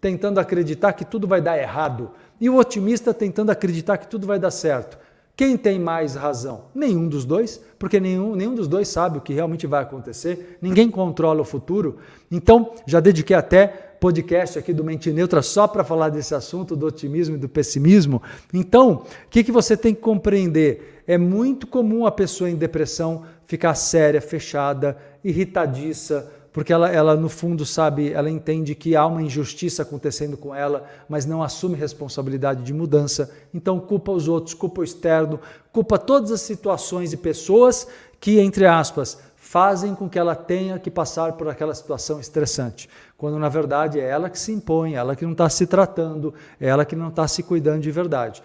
tentando 0.00 0.38
acreditar 0.38 0.92
que 0.92 1.04
tudo 1.04 1.26
vai 1.26 1.40
dar 1.40 1.58
errado, 1.58 2.10
e 2.40 2.48
o 2.48 2.56
otimista 2.56 3.12
tentando 3.12 3.50
acreditar 3.50 3.98
que 3.98 4.06
tudo 4.06 4.26
vai 4.26 4.38
dar 4.38 4.50
certo. 4.50 4.98
Quem 5.36 5.56
tem 5.56 5.80
mais 5.80 6.14
razão? 6.14 6.66
Nenhum 6.72 7.08
dos 7.08 7.24
dois, 7.24 7.60
porque 7.76 7.98
nenhum, 7.98 8.36
nenhum 8.36 8.54
dos 8.54 8.68
dois 8.68 8.86
sabe 8.86 9.18
o 9.18 9.20
que 9.20 9.32
realmente 9.32 9.66
vai 9.66 9.82
acontecer, 9.82 10.58
ninguém 10.62 10.88
controla 10.88 11.40
o 11.40 11.44
futuro. 11.44 11.98
Então, 12.30 12.72
já 12.86 13.00
dediquei 13.00 13.34
até 13.34 13.66
podcast 13.98 14.58
aqui 14.58 14.72
do 14.72 14.84
Mente 14.84 15.10
Neutra 15.10 15.42
só 15.42 15.66
para 15.66 15.82
falar 15.82 16.10
desse 16.10 16.36
assunto 16.36 16.76
do 16.76 16.86
otimismo 16.86 17.34
e 17.34 17.38
do 17.38 17.48
pessimismo. 17.48 18.22
Então, 18.52 19.02
o 19.26 19.28
que, 19.28 19.42
que 19.42 19.50
você 19.50 19.76
tem 19.76 19.92
que 19.92 20.00
compreender? 20.00 21.02
É 21.06 21.18
muito 21.18 21.66
comum 21.66 22.06
a 22.06 22.12
pessoa 22.12 22.48
em 22.48 22.54
depressão 22.54 23.24
ficar 23.46 23.74
séria, 23.74 24.20
fechada, 24.20 24.96
irritadiça, 25.24 26.30
porque 26.54 26.72
ela, 26.72 26.88
ela 26.88 27.16
no 27.16 27.28
fundo 27.28 27.66
sabe, 27.66 28.12
ela 28.12 28.30
entende 28.30 28.76
que 28.76 28.94
há 28.94 29.04
uma 29.04 29.20
injustiça 29.20 29.82
acontecendo 29.82 30.36
com 30.36 30.54
ela, 30.54 30.88
mas 31.08 31.26
não 31.26 31.42
assume 31.42 31.74
responsabilidade 31.74 32.62
de 32.62 32.72
mudança. 32.72 33.28
Então 33.52 33.80
culpa 33.80 34.12
os 34.12 34.28
outros, 34.28 34.54
culpa 34.54 34.80
o 34.80 34.84
externo, 34.84 35.40
culpa 35.72 35.98
todas 35.98 36.30
as 36.30 36.42
situações 36.42 37.12
e 37.12 37.16
pessoas 37.16 37.88
que, 38.20 38.38
entre 38.38 38.66
aspas, 38.66 39.18
fazem 39.34 39.96
com 39.96 40.08
que 40.08 40.16
ela 40.16 40.36
tenha 40.36 40.78
que 40.78 40.92
passar 40.92 41.32
por 41.32 41.48
aquela 41.48 41.74
situação 41.74 42.20
estressante, 42.20 42.88
quando 43.18 43.36
na 43.36 43.48
verdade 43.48 43.98
é 43.98 44.08
ela 44.08 44.30
que 44.30 44.38
se 44.38 44.52
impõe, 44.52 44.94
ela 44.94 45.16
que 45.16 45.24
não 45.24 45.32
está 45.32 45.48
se 45.48 45.66
tratando, 45.66 46.32
é 46.60 46.68
ela 46.68 46.84
que 46.84 46.94
não 46.94 47.08
está 47.08 47.26
se 47.26 47.42
cuidando 47.42 47.80
de 47.80 47.90
verdade. 47.90 48.40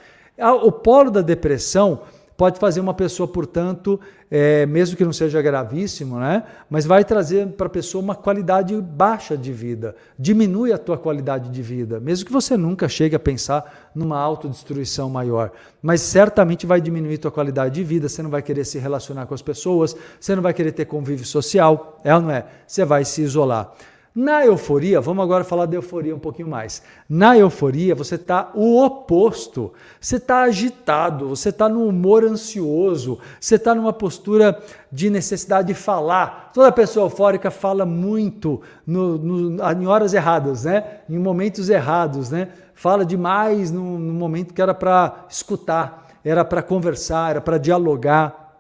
O 0.64 0.72
polo 0.72 1.12
da 1.12 1.22
depressão 1.22 2.02
pode 2.40 2.58
fazer 2.58 2.80
uma 2.80 2.94
pessoa, 2.94 3.28
portanto, 3.28 4.00
é, 4.32 4.66
mesmo 4.66 4.96
que 4.96 5.04
não 5.04 5.12
seja 5.12 5.42
gravíssimo, 5.42 6.18
né? 6.18 6.46
mas 6.70 6.86
vai 6.86 7.04
trazer 7.04 7.46
para 7.48 7.68
a 7.68 7.70
pessoa 7.70 8.02
uma 8.02 8.16
qualidade 8.16 8.74
baixa 8.80 9.36
de 9.36 9.52
vida, 9.52 9.94
diminui 10.18 10.72
a 10.72 10.78
tua 10.78 10.98
qualidade 10.98 11.50
de 11.50 11.62
vida, 11.62 12.00
mesmo 12.00 12.26
que 12.26 12.32
você 12.32 12.56
nunca 12.56 12.88
chegue 12.88 13.14
a 13.14 13.20
pensar 13.20 13.92
numa 13.94 14.18
autodestruição 14.18 15.10
maior, 15.10 15.52
mas 15.82 16.00
certamente 16.00 16.66
vai 16.66 16.80
diminuir 16.80 17.18
tua 17.18 17.30
qualidade 17.30 17.76
de 17.76 17.84
vida, 17.84 18.08
você 18.08 18.24
não 18.24 18.30
vai 18.30 18.42
querer 18.42 18.64
se 18.64 18.80
relacionar 18.80 19.26
com 19.26 19.34
as 19.34 19.42
pessoas, 19.42 19.94
você 20.18 20.34
não 20.34 20.42
vai 20.42 20.54
querer 20.54 20.72
ter 20.72 20.86
convívio 20.86 21.26
social, 21.26 22.00
é 22.06 22.16
ou 22.16 22.22
não 22.22 22.32
é? 22.32 22.46
Você 22.66 22.86
vai 22.86 23.04
se 23.04 23.22
isolar. 23.22 23.74
Na 24.22 24.46
euforia, 24.46 25.00
vamos 25.00 25.24
agora 25.24 25.46
falar 25.46 25.66
da 25.66 25.78
euforia 25.78 26.14
um 26.14 26.20
pouquinho 26.20 26.50
mais. 26.50 26.84
Na 27.08 27.38
euforia, 27.38 27.96
você 27.96 28.16
está 28.16 28.52
o 28.54 28.84
oposto. 28.84 29.72
Você 29.98 30.18
está 30.18 30.42
agitado, 30.42 31.30
você 31.30 31.48
está 31.48 31.70
no 31.70 31.88
humor 31.88 32.26
ansioso, 32.26 33.18
você 33.40 33.56
está 33.56 33.74
numa 33.74 33.94
postura 33.94 34.62
de 34.92 35.10
necessidade 35.10 35.70
de 35.70 35.74
falar. 35.74 36.52
Toda 36.54 36.70
pessoa 36.70 37.06
eufórica 37.06 37.50
fala 37.50 37.86
muito 37.86 38.62
no, 38.86 39.18
no, 39.18 39.72
em 39.72 39.88
horas 39.88 40.14
erradas, 40.14 40.66
né? 40.66 41.00
em 41.10 41.18
momentos 41.18 41.70
errados. 41.70 42.30
Né? 42.30 42.50
Fala 42.76 43.06
demais 43.06 43.72
no, 43.72 43.98
no 43.98 44.12
momento 44.12 44.54
que 44.54 44.62
era 44.62 44.74
para 44.74 45.28
escutar, 45.30 46.10
era 46.26 46.44
para 46.44 46.62
conversar, 46.62 47.30
era 47.30 47.42
para 47.42 47.58
dialogar, 47.58 48.58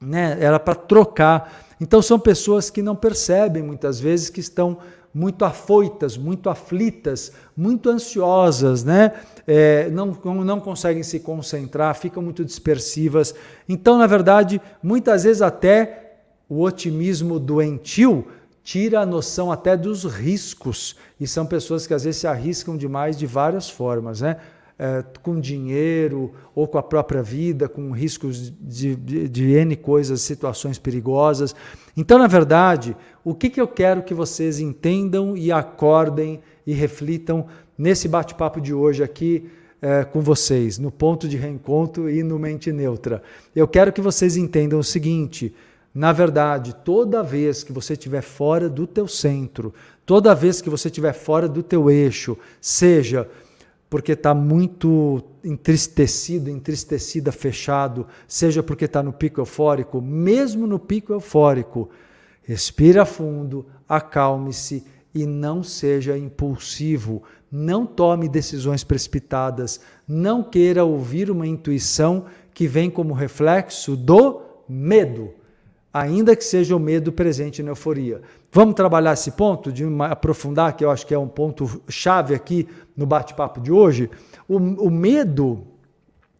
né? 0.00 0.36
era 0.38 0.60
para 0.60 0.76
trocar. 0.76 1.52
Então 1.82 2.00
são 2.00 2.16
pessoas 2.16 2.70
que 2.70 2.80
não 2.80 2.94
percebem 2.94 3.60
muitas 3.60 3.98
vezes 3.98 4.30
que 4.30 4.38
estão 4.38 4.78
muito 5.12 5.44
afoitas, 5.44 6.16
muito 6.16 6.48
aflitas, 6.48 7.32
muito 7.56 7.90
ansiosas, 7.90 8.84
né? 8.84 9.14
É, 9.48 9.90
não, 9.90 10.16
não 10.44 10.60
conseguem 10.60 11.02
se 11.02 11.18
concentrar, 11.18 11.96
ficam 11.96 12.22
muito 12.22 12.44
dispersivas. 12.44 13.34
Então, 13.68 13.98
na 13.98 14.06
verdade, 14.06 14.62
muitas 14.80 15.24
vezes 15.24 15.42
até 15.42 16.18
o 16.48 16.62
otimismo 16.62 17.40
doentio 17.40 18.28
tira 18.62 19.00
a 19.00 19.06
noção 19.06 19.50
até 19.50 19.76
dos 19.76 20.04
riscos. 20.04 20.94
E 21.18 21.26
são 21.26 21.44
pessoas 21.44 21.84
que 21.84 21.94
às 21.94 22.04
vezes 22.04 22.20
se 22.20 22.28
arriscam 22.28 22.76
demais 22.76 23.18
de 23.18 23.26
várias 23.26 23.68
formas, 23.68 24.20
né? 24.20 24.36
É, 24.78 25.04
com 25.22 25.38
dinheiro 25.38 26.32
ou 26.54 26.66
com 26.66 26.78
a 26.78 26.82
própria 26.82 27.22
vida, 27.22 27.68
com 27.68 27.92
riscos 27.92 28.52
de, 28.60 28.96
de, 28.96 29.28
de, 29.28 29.52
N 29.52 29.76
coisas, 29.76 30.20
situações 30.22 30.78
perigosas. 30.78 31.54
Então, 31.96 32.18
na 32.18 32.26
verdade, 32.26 32.96
o 33.24 33.34
que, 33.34 33.50
que 33.50 33.60
eu 33.60 33.68
quero 33.68 34.02
que 34.02 34.14
vocês 34.14 34.58
entendam 34.58 35.36
e 35.36 35.52
acordem 35.52 36.40
e 36.66 36.72
reflitam 36.72 37.46
nesse 37.76 38.08
bate-papo 38.08 38.60
de 38.60 38.72
hoje 38.74 39.02
aqui 39.02 39.48
é, 39.80 40.04
com 40.04 40.20
vocês, 40.20 40.78
no 40.78 40.90
ponto 40.90 41.28
de 41.28 41.36
reencontro 41.36 42.08
e 42.08 42.22
no 42.22 42.38
mente 42.38 42.72
neutra? 42.72 43.22
Eu 43.54 43.68
quero 43.68 43.92
que 43.92 44.00
vocês 44.00 44.36
entendam 44.36 44.78
o 44.78 44.84
seguinte. 44.84 45.54
Na 45.94 46.10
verdade, 46.10 46.74
toda 46.84 47.22
vez 47.22 47.62
que 47.62 47.72
você 47.72 47.92
estiver 47.92 48.22
fora 48.22 48.68
do 48.68 48.86
teu 48.86 49.06
centro, 49.06 49.74
toda 50.06 50.34
vez 50.34 50.62
que 50.62 50.70
você 50.70 50.88
estiver 50.88 51.12
fora 51.12 51.46
do 51.46 51.62
teu 51.62 51.90
eixo, 51.90 52.36
seja 52.60 53.28
porque 53.92 54.12
está 54.12 54.32
muito 54.32 55.22
entristecido, 55.44 56.48
entristecida, 56.48 57.30
fechado, 57.30 58.06
seja 58.26 58.62
porque 58.62 58.86
está 58.86 59.02
no 59.02 59.12
pico 59.12 59.38
eufórico, 59.38 60.00
mesmo 60.00 60.66
no 60.66 60.78
pico 60.78 61.12
eufórico, 61.12 61.90
respira 62.42 63.04
fundo, 63.04 63.66
acalme-se 63.86 64.82
e 65.14 65.26
não 65.26 65.62
seja 65.62 66.16
impulsivo. 66.16 67.22
Não 67.50 67.84
tome 67.84 68.30
decisões 68.30 68.82
precipitadas. 68.82 69.82
Não 70.08 70.42
queira 70.42 70.86
ouvir 70.86 71.30
uma 71.30 71.46
intuição 71.46 72.24
que 72.54 72.66
vem 72.66 72.88
como 72.88 73.12
reflexo 73.12 73.94
do 73.94 74.40
medo, 74.66 75.34
ainda 75.92 76.34
que 76.34 76.44
seja 76.44 76.74
o 76.74 76.80
medo 76.80 77.12
presente 77.12 77.62
na 77.62 77.70
euforia. 77.70 78.22
Vamos 78.50 78.74
trabalhar 78.74 79.12
esse 79.12 79.32
ponto, 79.32 79.70
de 79.70 79.84
aprofundar, 80.08 80.74
que 80.76 80.84
eu 80.84 80.90
acho 80.90 81.06
que 81.06 81.14
é 81.14 81.18
um 81.18 81.28
ponto 81.28 81.82
chave 81.88 82.34
aqui 82.34 82.66
no 82.96 83.04
bate-papo 83.04 83.60
de 83.60 83.70
hoje. 83.70 84.10
O, 84.48 84.56
o 84.56 84.90
medo 84.90 85.66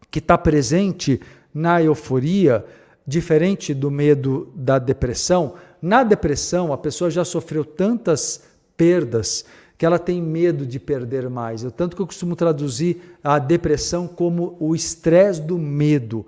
que 0.09 0.19
está 0.19 0.37
presente 0.37 1.21
na 1.53 1.81
euforia, 1.81 2.65
diferente 3.05 3.73
do 3.73 3.91
medo 3.91 4.51
da 4.55 4.79
depressão, 4.79 5.55
na 5.81 6.03
depressão 6.03 6.71
a 6.71 6.77
pessoa 6.77 7.11
já 7.11 7.25
sofreu 7.25 7.63
tantas 7.63 8.43
perdas 8.75 9.45
que 9.77 9.85
ela 9.85 9.99
tem 9.99 10.21
medo 10.21 10.65
de 10.65 10.79
perder 10.79 11.29
mais. 11.29 11.63
Eu, 11.63 11.71
tanto 11.71 11.95
que 11.95 12.01
eu 12.01 12.07
costumo 12.07 12.35
traduzir 12.35 13.17
a 13.23 13.39
depressão 13.39 14.07
como 14.07 14.55
o 14.59 14.75
estresse 14.75 15.41
do 15.41 15.57
medo. 15.57 16.25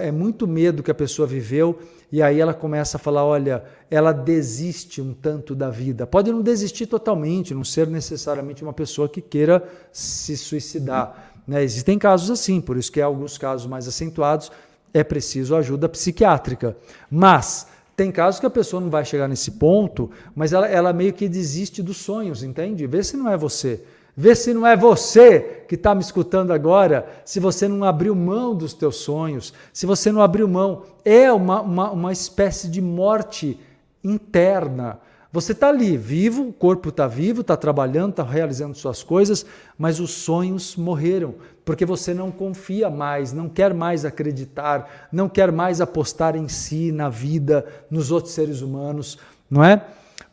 É 0.00 0.10
muito 0.10 0.46
medo 0.46 0.82
que 0.82 0.90
a 0.90 0.94
pessoa 0.94 1.28
viveu 1.28 1.78
e 2.10 2.22
aí 2.22 2.40
ela 2.40 2.54
começa 2.54 2.96
a 2.96 3.00
falar: 3.00 3.24
olha, 3.24 3.62
ela 3.90 4.12
desiste 4.12 5.00
um 5.02 5.12
tanto 5.12 5.54
da 5.54 5.68
vida. 5.68 6.06
Pode 6.06 6.32
não 6.32 6.40
desistir 6.40 6.86
totalmente, 6.86 7.54
não 7.54 7.64
ser 7.64 7.86
necessariamente 7.86 8.62
uma 8.62 8.72
pessoa 8.72 9.08
que 9.08 9.20
queira 9.20 9.62
se 9.92 10.36
suicidar. 10.36 11.32
Né? 11.46 11.62
Existem 11.62 11.98
casos 11.98 12.30
assim, 12.30 12.60
por 12.60 12.76
isso 12.76 12.90
que 12.90 13.00
em 13.00 13.02
alguns 13.02 13.36
casos 13.36 13.66
mais 13.66 13.86
acentuados 13.86 14.50
é 14.92 15.04
preciso 15.04 15.54
ajuda 15.54 15.88
psiquiátrica. 15.88 16.76
Mas 17.10 17.66
tem 17.98 18.12
casos 18.12 18.38
que 18.38 18.46
a 18.46 18.50
pessoa 18.50 18.80
não 18.80 18.88
vai 18.88 19.04
chegar 19.04 19.26
nesse 19.26 19.50
ponto, 19.50 20.08
mas 20.32 20.52
ela, 20.52 20.68
ela 20.68 20.92
meio 20.92 21.12
que 21.12 21.28
desiste 21.28 21.82
dos 21.82 21.96
sonhos, 21.96 22.44
entende? 22.44 22.86
Vê 22.86 23.02
se 23.02 23.16
não 23.16 23.28
é 23.28 23.36
você. 23.36 23.82
Vê 24.16 24.36
se 24.36 24.54
não 24.54 24.64
é 24.64 24.76
você 24.76 25.64
que 25.66 25.74
está 25.74 25.96
me 25.96 26.00
escutando 26.00 26.52
agora, 26.52 27.08
se 27.24 27.40
você 27.40 27.66
não 27.66 27.82
abriu 27.82 28.14
mão 28.14 28.54
dos 28.54 28.72
teus 28.72 28.98
sonhos, 28.98 29.52
se 29.72 29.84
você 29.84 30.12
não 30.12 30.22
abriu 30.22 30.46
mão. 30.46 30.84
É 31.04 31.32
uma, 31.32 31.60
uma, 31.60 31.90
uma 31.90 32.12
espécie 32.12 32.68
de 32.68 32.80
morte 32.80 33.58
interna. 34.04 35.00
Você 35.30 35.52
está 35.52 35.68
ali, 35.68 35.94
vivo, 35.94 36.48
o 36.48 36.52
corpo 36.52 36.88
está 36.88 37.06
vivo, 37.06 37.42
está 37.42 37.54
trabalhando, 37.54 38.10
está 38.10 38.22
realizando 38.22 38.74
suas 38.74 39.02
coisas, 39.02 39.44
mas 39.76 40.00
os 40.00 40.10
sonhos 40.10 40.74
morreram, 40.74 41.34
porque 41.66 41.84
você 41.84 42.14
não 42.14 42.30
confia 42.30 42.88
mais, 42.88 43.30
não 43.30 43.46
quer 43.46 43.74
mais 43.74 44.06
acreditar, 44.06 45.08
não 45.12 45.28
quer 45.28 45.52
mais 45.52 45.82
apostar 45.82 46.34
em 46.34 46.48
si, 46.48 46.90
na 46.92 47.10
vida, 47.10 47.66
nos 47.90 48.10
outros 48.10 48.32
seres 48.32 48.62
humanos, 48.62 49.18
não 49.50 49.62
é? 49.62 49.84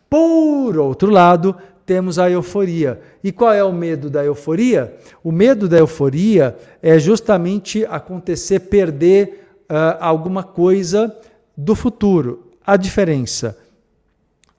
Por 0.09 0.77
outro 0.77 1.11
lado, 1.11 1.53
temos 1.85 2.17
a 2.17 2.29
euforia. 2.29 3.01
E 3.21 3.33
qual 3.33 3.51
é 3.51 3.63
o 3.63 3.73
medo 3.73 4.09
da 4.09 4.23
euforia? 4.23 4.95
O 5.21 5.29
medo 5.29 5.67
da 5.67 5.77
euforia 5.77 6.55
é 6.81 6.97
justamente 6.97 7.85
acontecer, 7.85 8.61
perder 8.61 9.45
uh, 9.69 9.97
alguma 9.99 10.41
coisa 10.41 11.13
do 11.55 11.75
futuro. 11.75 12.51
A 12.65 12.77
diferença 12.77 13.57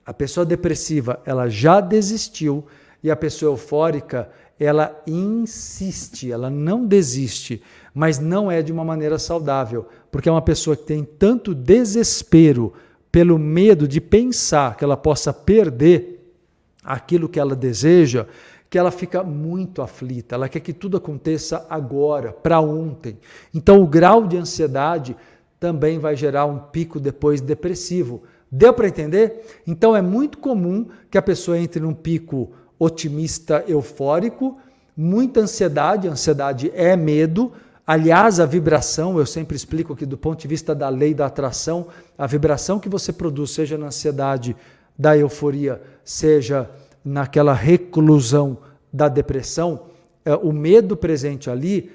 a 0.07 0.13
pessoa 0.13 0.45
depressiva, 0.45 1.19
ela 1.25 1.49
já 1.49 1.81
desistiu 1.81 2.65
e 3.03 3.11
a 3.11 3.15
pessoa 3.15 3.51
eufórica, 3.51 4.29
ela 4.57 5.03
insiste, 5.05 6.31
ela 6.31 6.49
não 6.49 6.85
desiste, 6.85 7.61
mas 7.93 8.17
não 8.17 8.49
é 8.49 8.61
de 8.61 8.71
uma 8.71 8.85
maneira 8.85 9.19
saudável, 9.19 9.85
porque 10.09 10.29
é 10.29 10.31
uma 10.31 10.41
pessoa 10.41 10.77
que 10.77 10.83
tem 10.83 11.03
tanto 11.03 11.53
desespero 11.53 12.71
pelo 13.11 13.37
medo 13.37 13.85
de 13.85 13.99
pensar 13.99 14.77
que 14.77 14.83
ela 14.85 14.95
possa 14.95 15.33
perder 15.33 16.33
aquilo 16.81 17.27
que 17.27 17.39
ela 17.39 17.53
deseja, 17.53 18.27
que 18.69 18.77
ela 18.77 18.91
fica 18.91 19.21
muito 19.23 19.81
aflita, 19.81 20.35
ela 20.35 20.47
quer 20.47 20.61
que 20.61 20.71
tudo 20.71 20.95
aconteça 20.95 21.67
agora, 21.69 22.31
para 22.31 22.61
ontem. 22.61 23.17
Então, 23.53 23.81
o 23.81 23.87
grau 23.87 24.25
de 24.25 24.37
ansiedade 24.37 25.17
também 25.59 25.99
vai 25.99 26.15
gerar 26.15 26.45
um 26.45 26.59
pico 26.59 26.97
depois 26.97 27.41
depressivo 27.41 28.23
Deu 28.51 28.73
para 28.73 28.87
entender? 28.87 29.61
Então 29.65 29.95
é 29.95 30.01
muito 30.01 30.37
comum 30.37 30.87
que 31.11 31.17
a 31.17 31.21
pessoa 31.21 31.57
entre 31.57 31.81
num 31.81 31.93
pico 31.93 32.51
otimista 32.79 33.63
eufórico, 33.67 34.57
muita 34.95 35.41
ansiedade, 35.41 36.07
ansiedade 36.07 36.71
é 36.73 36.95
medo. 36.95 37.51
Aliás, 37.85 38.39
a 38.39 38.45
vibração, 38.45 39.17
eu 39.17 39.25
sempre 39.25 39.55
explico 39.55 39.93
aqui 39.93 40.05
do 40.05 40.17
ponto 40.17 40.39
de 40.39 40.47
vista 40.47 40.73
da 40.73 40.89
lei 40.89 41.13
da 41.13 41.25
atração, 41.25 41.87
a 42.17 42.27
vibração 42.27 42.79
que 42.79 42.89
você 42.89 43.13
produz, 43.13 43.51
seja 43.51 43.77
na 43.77 43.87
ansiedade 43.87 44.55
da 44.97 45.17
euforia, 45.17 45.81
seja 46.03 46.69
naquela 47.03 47.53
reclusão 47.53 48.57
da 48.91 49.07
depressão, 49.07 49.85
é, 50.25 50.35
o 50.35 50.51
medo 50.51 50.97
presente 50.97 51.49
ali, 51.49 51.91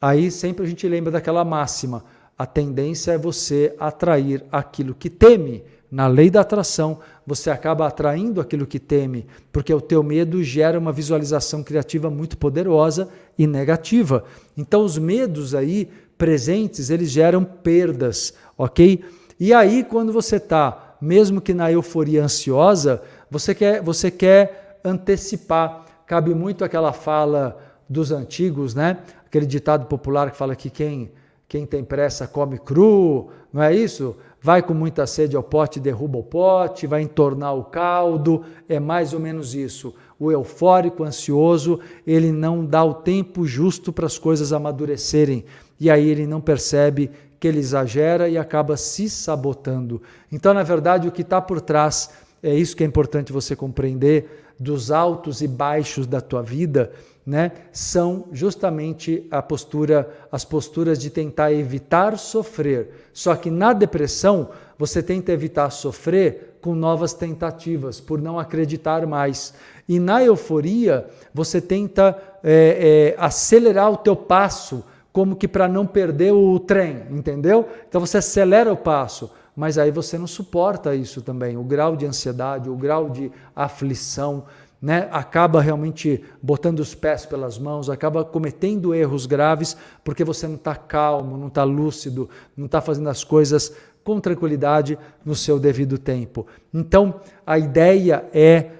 aí 0.00 0.30
sempre 0.30 0.64
a 0.64 0.68
gente 0.68 0.86
lembra 0.88 1.10
daquela 1.10 1.44
máxima: 1.44 2.04
a 2.36 2.44
tendência 2.44 3.12
é 3.12 3.18
você 3.18 3.74
atrair 3.78 4.44
aquilo 4.50 4.94
que 4.94 5.08
teme 5.08 5.62
na 5.90 6.06
lei 6.06 6.30
da 6.30 6.42
atração, 6.42 7.00
você 7.26 7.50
acaba 7.50 7.86
atraindo 7.86 8.40
aquilo 8.40 8.66
que 8.66 8.78
teme, 8.78 9.26
porque 9.52 9.74
o 9.74 9.80
teu 9.80 10.02
medo 10.02 10.42
gera 10.42 10.78
uma 10.78 10.92
visualização 10.92 11.64
criativa 11.64 12.08
muito 12.08 12.38
poderosa 12.38 13.08
e 13.36 13.46
negativa. 13.46 14.24
Então 14.56 14.84
os 14.84 14.96
medos 14.96 15.54
aí 15.54 15.88
presentes, 16.16 16.90
eles 16.90 17.10
geram 17.10 17.42
perdas, 17.42 18.34
OK? 18.56 19.02
E 19.38 19.52
aí 19.52 19.82
quando 19.82 20.12
você 20.12 20.36
está, 20.36 20.96
mesmo 21.00 21.40
que 21.40 21.52
na 21.52 21.72
euforia 21.72 22.22
ansiosa, 22.22 23.02
você 23.28 23.54
quer 23.54 23.82
você 23.82 24.10
quer 24.10 24.80
antecipar. 24.84 25.86
Cabe 26.06 26.34
muito 26.34 26.64
aquela 26.64 26.92
fala 26.92 27.58
dos 27.88 28.12
antigos, 28.12 28.74
né? 28.74 28.98
Aquele 29.26 29.46
ditado 29.46 29.86
popular 29.86 30.30
que 30.30 30.36
fala 30.36 30.54
que 30.54 30.70
quem 30.70 31.10
quem 31.48 31.66
tem 31.66 31.82
pressa 31.82 32.28
come 32.28 32.58
cru, 32.58 33.28
não 33.52 33.60
é 33.60 33.74
isso? 33.74 34.16
Vai 34.40 34.62
com 34.62 34.72
muita 34.72 35.06
sede 35.06 35.36
ao 35.36 35.42
pote, 35.42 35.78
derruba 35.78 36.18
o 36.18 36.22
pote, 36.22 36.86
vai 36.86 37.02
entornar 37.02 37.54
o 37.54 37.64
caldo, 37.64 38.42
é 38.68 38.80
mais 38.80 39.12
ou 39.12 39.20
menos 39.20 39.54
isso. 39.54 39.94
O 40.18 40.32
eufórico, 40.32 41.04
ansioso, 41.04 41.80
ele 42.06 42.32
não 42.32 42.64
dá 42.64 42.82
o 42.82 42.94
tempo 42.94 43.46
justo 43.46 43.92
para 43.92 44.06
as 44.06 44.18
coisas 44.18 44.52
amadurecerem, 44.52 45.44
e 45.78 45.90
aí 45.90 46.08
ele 46.08 46.26
não 46.26 46.40
percebe 46.40 47.10
que 47.38 47.48
ele 47.48 47.58
exagera 47.58 48.28
e 48.28 48.36
acaba 48.36 48.76
se 48.76 49.08
sabotando. 49.08 50.02
Então, 50.30 50.52
na 50.52 50.62
verdade, 50.62 51.08
o 51.08 51.12
que 51.12 51.22
está 51.22 51.40
por 51.40 51.60
trás, 51.60 52.10
é 52.42 52.54
isso 52.54 52.76
que 52.76 52.84
é 52.84 52.86
importante 52.86 53.32
você 53.32 53.56
compreender, 53.56 54.52
dos 54.58 54.90
altos 54.90 55.40
e 55.40 55.48
baixos 55.48 56.06
da 56.06 56.20
tua 56.20 56.42
vida, 56.42 56.92
né, 57.24 57.52
são 57.72 58.26
justamente 58.32 59.26
a 59.30 59.42
postura, 59.42 60.08
as 60.32 60.44
posturas 60.44 60.98
de 60.98 61.10
tentar 61.10 61.52
evitar 61.52 62.18
sofrer. 62.18 63.08
Só 63.12 63.34
que 63.36 63.50
na 63.50 63.72
depressão, 63.72 64.50
você 64.78 65.02
tenta 65.02 65.32
evitar 65.32 65.70
sofrer 65.70 66.56
com 66.60 66.74
novas 66.74 67.12
tentativas, 67.12 68.00
por 68.00 68.20
não 68.20 68.38
acreditar 68.38 69.06
mais. 69.06 69.54
E 69.88 69.98
na 69.98 70.22
euforia, 70.22 71.06
você 71.32 71.60
tenta 71.60 72.16
é, 72.42 73.14
é, 73.16 73.22
acelerar 73.22 73.90
o 73.90 73.96
teu 73.96 74.16
passo, 74.16 74.84
como 75.12 75.36
que 75.36 75.48
para 75.48 75.68
não 75.68 75.86
perder 75.86 76.32
o 76.32 76.58
trem, 76.58 77.02
entendeu? 77.10 77.68
Então 77.88 78.00
você 78.00 78.18
acelera 78.18 78.72
o 78.72 78.76
passo, 78.76 79.30
mas 79.56 79.78
aí 79.78 79.90
você 79.90 80.16
não 80.16 80.26
suporta 80.26 80.94
isso 80.94 81.20
também, 81.20 81.56
o 81.56 81.64
grau 81.64 81.96
de 81.96 82.06
ansiedade, 82.06 82.70
o 82.70 82.76
grau 82.76 83.10
de 83.10 83.30
aflição 83.54 84.44
né, 84.80 85.08
acaba 85.12 85.60
realmente 85.60 86.24
botando 86.42 86.80
os 86.80 86.94
pés 86.94 87.26
pelas 87.26 87.58
mãos, 87.58 87.90
acaba 87.90 88.24
cometendo 88.24 88.94
erros 88.94 89.26
graves 89.26 89.76
porque 90.02 90.24
você 90.24 90.46
não 90.48 90.54
está 90.54 90.74
calmo, 90.74 91.36
não 91.36 91.48
está 91.48 91.64
lúcido, 91.64 92.30
não 92.56 92.66
está 92.66 92.80
fazendo 92.80 93.08
as 93.10 93.22
coisas 93.22 93.74
com 94.02 94.18
tranquilidade 94.18 94.98
no 95.24 95.34
seu 95.34 95.58
devido 95.58 95.98
tempo. 95.98 96.46
Então, 96.72 97.20
a 97.46 97.58
ideia 97.58 98.24
é 98.32 98.70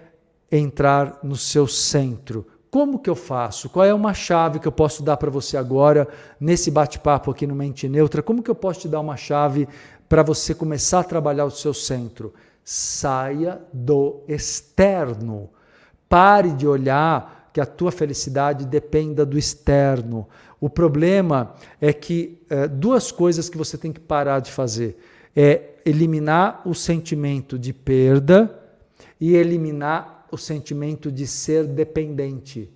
entrar 0.51 1.19
no 1.23 1.37
seu 1.37 1.67
centro. 1.67 2.47
Como 2.71 2.99
que 2.99 3.11
eu 3.11 3.17
faço? 3.17 3.69
Qual 3.69 3.85
é 3.85 3.93
uma 3.93 4.15
chave 4.15 4.59
que 4.59 4.67
eu 4.67 4.73
posso 4.73 5.03
dar 5.03 5.17
para 5.19 5.31
você 5.31 5.57
agora 5.57 6.09
nesse 6.39 6.71
bate-papo 6.71 7.31
aqui 7.31 7.47
no 7.47 7.55
Mente 7.55 7.89
Neutra? 7.89 8.23
Como 8.23 8.43
que 8.43 8.51
eu 8.51 8.55
posso 8.55 8.81
te 8.81 8.89
dar 8.89 9.01
uma 9.01 9.17
chave 9.17 9.69
para 10.09 10.23
você 10.23 10.55
começar 10.55 11.01
a 11.01 11.05
trabalhar 11.05 11.45
o 11.45 11.51
seu 11.51 11.75
centro? 11.75 12.33
Saia 12.65 13.61
do 13.73 14.23
externo 14.29 15.51
Pare 16.11 16.51
de 16.51 16.67
olhar 16.67 17.51
que 17.53 17.61
a 17.61 17.67
tua 17.67 17.93
felicidade 17.93 18.67
dependa 18.67 19.25
do 19.25 19.39
externo. 19.39 20.29
O 20.61 20.69
problema 20.69 21.55
é 21.81 21.93
que 21.93 22.43
é, 22.51 22.67
duas 22.67 23.13
coisas 23.13 23.49
que 23.49 23.57
você 23.57 23.79
tem 23.79 23.93
que 23.93 24.01
parar 24.01 24.41
de 24.41 24.51
fazer 24.51 24.99
é 25.37 25.77
eliminar 25.87 26.63
o 26.67 26.75
sentimento 26.75 27.57
de 27.57 27.73
perda 27.73 28.53
e 29.21 29.37
eliminar 29.37 30.27
o 30.33 30.37
sentimento 30.37 31.13
de 31.13 31.29
ser 31.29 31.65
dependente. 31.65 32.69